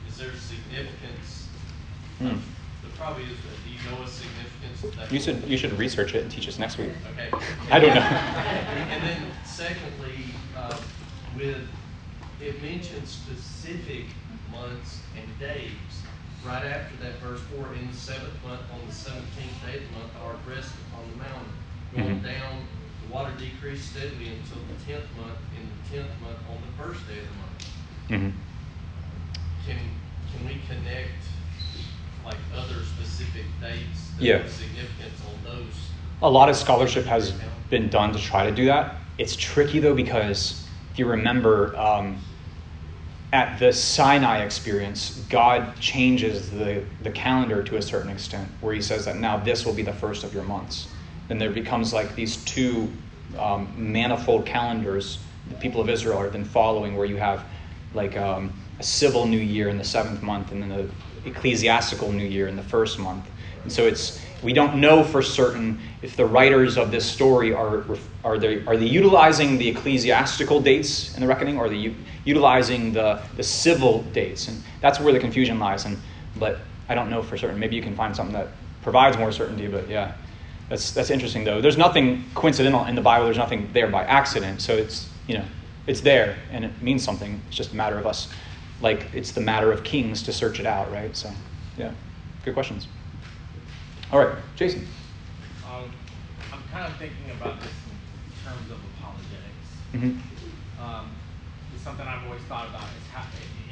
[0.09, 1.49] Is there significance?
[2.19, 2.39] Hmm.
[2.83, 5.13] There probably is, but do you know a significance of that?
[5.13, 6.93] You should you should research it and teach us next week.
[7.13, 7.29] Okay.
[7.71, 8.01] I don't know.
[8.01, 10.77] And then secondly, uh,
[11.37, 11.67] with,
[12.41, 14.07] it mentions specific
[14.51, 15.71] months and days.
[16.47, 19.99] Right after that verse four, in the seventh month, on the seventeenth day of the
[19.99, 21.53] month, thou art rested upon the mountain.
[21.95, 22.25] Going Mhm.
[22.25, 22.67] down,
[23.13, 27.19] water decreased steadily until the tenth month, in the tenth month, on the first day
[27.21, 28.35] of the month.
[28.35, 28.39] hmm
[29.67, 29.79] Can,
[30.33, 31.23] can we connect
[32.25, 34.11] like other specific dates?
[34.19, 34.39] that Yeah.
[34.39, 35.91] have Significance on those?
[36.23, 37.35] A lot of scholarship has
[37.69, 38.99] been done to try to do that.
[39.19, 42.19] It's tricky though because if you remember, um,
[43.33, 48.83] at the Sinai experience, God changes the, the calendar to a certain extent, where He
[48.83, 50.95] says that now this will be the first of your months.
[51.29, 52.93] Then there becomes like these two
[53.39, 55.19] um, manifold calendars
[55.49, 57.45] the people of Israel are then following, where you have
[57.95, 60.89] like um, a civil new year in the seventh month, and then the
[61.29, 63.29] ecclesiastical new year in the first month.
[63.63, 67.85] And so it's we don't know for certain if the writers of this story are
[68.25, 71.95] are they are they utilizing the ecclesiastical dates in the reckoning, or are they
[72.25, 75.85] utilizing the the civil dates, and that's where the confusion lies.
[75.85, 75.99] And
[76.37, 77.59] but I don't know for certain.
[77.59, 78.49] Maybe you can find something that
[78.83, 79.69] provides more certainty.
[79.69, 80.13] But yeah,
[80.73, 81.61] that's that's interesting though.
[81.61, 83.27] There's nothing coincidental in the Bible.
[83.27, 84.63] There's nothing there by accident.
[84.63, 85.45] So it's you know
[85.87, 87.43] it's there and it means something.
[87.49, 88.33] It's just a matter of us,
[88.81, 91.15] like it's the matter of kings to search it out, right?
[91.15, 91.31] So
[91.77, 91.93] yeah,
[92.43, 92.89] good questions.
[94.11, 94.87] All right, Jason.
[95.69, 95.91] Um,
[96.51, 99.69] I'm kind of thinking about this in terms of apologetics.
[99.93, 100.17] hmm
[100.83, 101.11] Um,
[101.75, 103.25] it's something I've always thought about is how,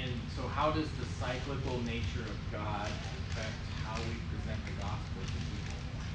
[0.04, 2.88] and so how does the cyclical nature of God
[3.32, 3.56] affect
[3.88, 5.50] how we present the gospel to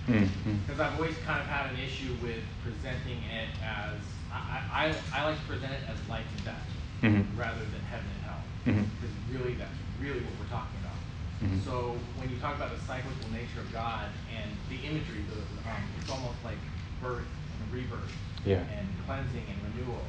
[0.08, 0.58] Mm-hmm.
[0.66, 3.98] Because I've always kind of had an issue with presenting it as,
[4.32, 6.68] I, I, I like to present it as life and death
[7.02, 7.26] Mhm.
[7.38, 8.42] rather than heaven and hell.
[8.66, 8.86] Mhm.
[9.02, 10.98] Because really, that's really what we're talking about.
[11.44, 11.64] Mhm.
[11.66, 15.82] So when you talk about the cyclical nature of God and the imagery, the, um,
[16.00, 16.58] it's almost like
[17.02, 17.28] birth
[17.62, 18.14] and rebirth
[18.46, 18.62] Yeah.
[18.78, 20.06] and cleansing and renewal.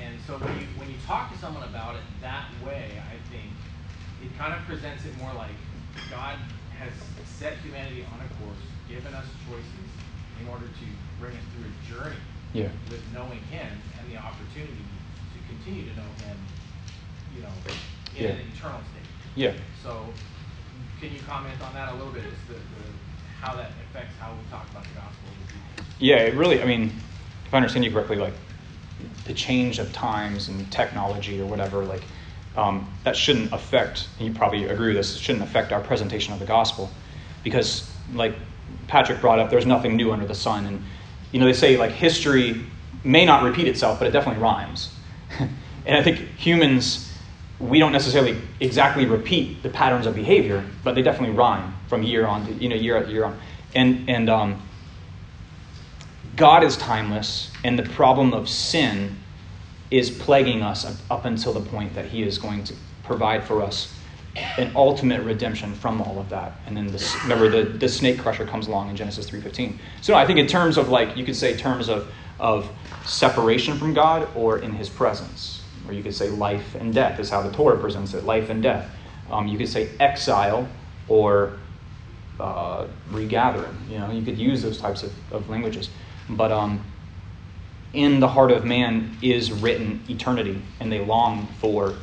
[0.00, 3.52] And so when you when you talk to someone about it that way, I think
[4.22, 5.56] it kind of presents it more like
[6.08, 6.38] God
[6.80, 6.92] has
[7.28, 9.88] set humanity on a course, given us choices
[10.40, 10.86] in order to
[11.20, 12.20] bring us through a journey
[12.52, 12.72] Yeah.
[12.88, 16.36] with knowing Him and the opportunity to continue to know Him,
[17.36, 17.52] you know,
[18.16, 18.30] in Yeah.
[18.32, 19.08] an eternal state.
[19.36, 19.52] Yeah.
[19.82, 20.08] So,
[21.00, 22.84] can you comment on that a little bit, just the, the,
[23.40, 25.28] how that affects how we talk about the gospel?
[25.98, 26.92] Yeah, it really, I mean,
[27.46, 28.34] if I understand you correctly, like
[29.24, 32.02] the change of times and technology or whatever, like
[32.56, 36.32] um, that shouldn't affect, and you probably agree with this, it shouldn't affect our presentation
[36.32, 36.90] of the gospel.
[37.44, 38.34] Because, like
[38.88, 40.66] Patrick brought up, there's nothing new under the sun.
[40.66, 40.84] And,
[41.32, 42.64] you know, they say like history
[43.04, 44.94] may not repeat itself, but it definitely rhymes.
[45.38, 47.10] and I think humans,
[47.58, 52.26] we don't necessarily exactly repeat the patterns of behavior, but they definitely rhyme from year
[52.26, 53.40] on to, you know, year after year on.
[53.74, 54.62] And, and, um,
[56.36, 59.16] God is timeless, and the problem of sin
[59.90, 63.92] is plaguing us up- until the point that He is going to provide for us
[64.36, 66.60] an ultimate redemption from all of that.
[66.66, 69.76] And then this, remember the, the snake crusher comes along in Genesis 3.15.
[70.00, 72.70] So I think in terms of like, you could say terms of, of
[73.04, 75.62] separation from God or in his presence.
[75.86, 78.62] Or you could say life and death is how the Torah presents it, life and
[78.62, 78.88] death.
[79.30, 80.68] Um, you could say exile
[81.08, 81.58] or
[82.38, 83.76] uh, regathering.
[83.90, 85.90] You know, you could use those types of, of languages.
[86.28, 86.84] But um,
[87.92, 91.94] in the heart of man is written eternity, and they long for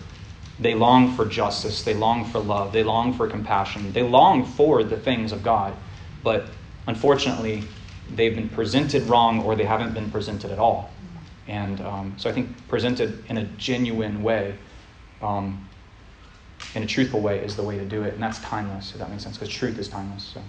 [0.60, 4.84] they long for justice, they long for love, they long for compassion, they long for
[4.84, 5.74] the things of God.
[6.24, 6.46] But
[6.88, 7.64] unfortunately,
[8.16, 10.92] they've been presented wrong or they haven't been presented at all.
[11.48, 14.56] And um, so I think presented in a genuine way,
[15.22, 15.70] um,
[16.74, 18.16] in a truthful way, is the way to do it.
[18.16, 20.24] And that's timeless, if that makes sense, because truth is timeless.
[20.24, 20.42] So.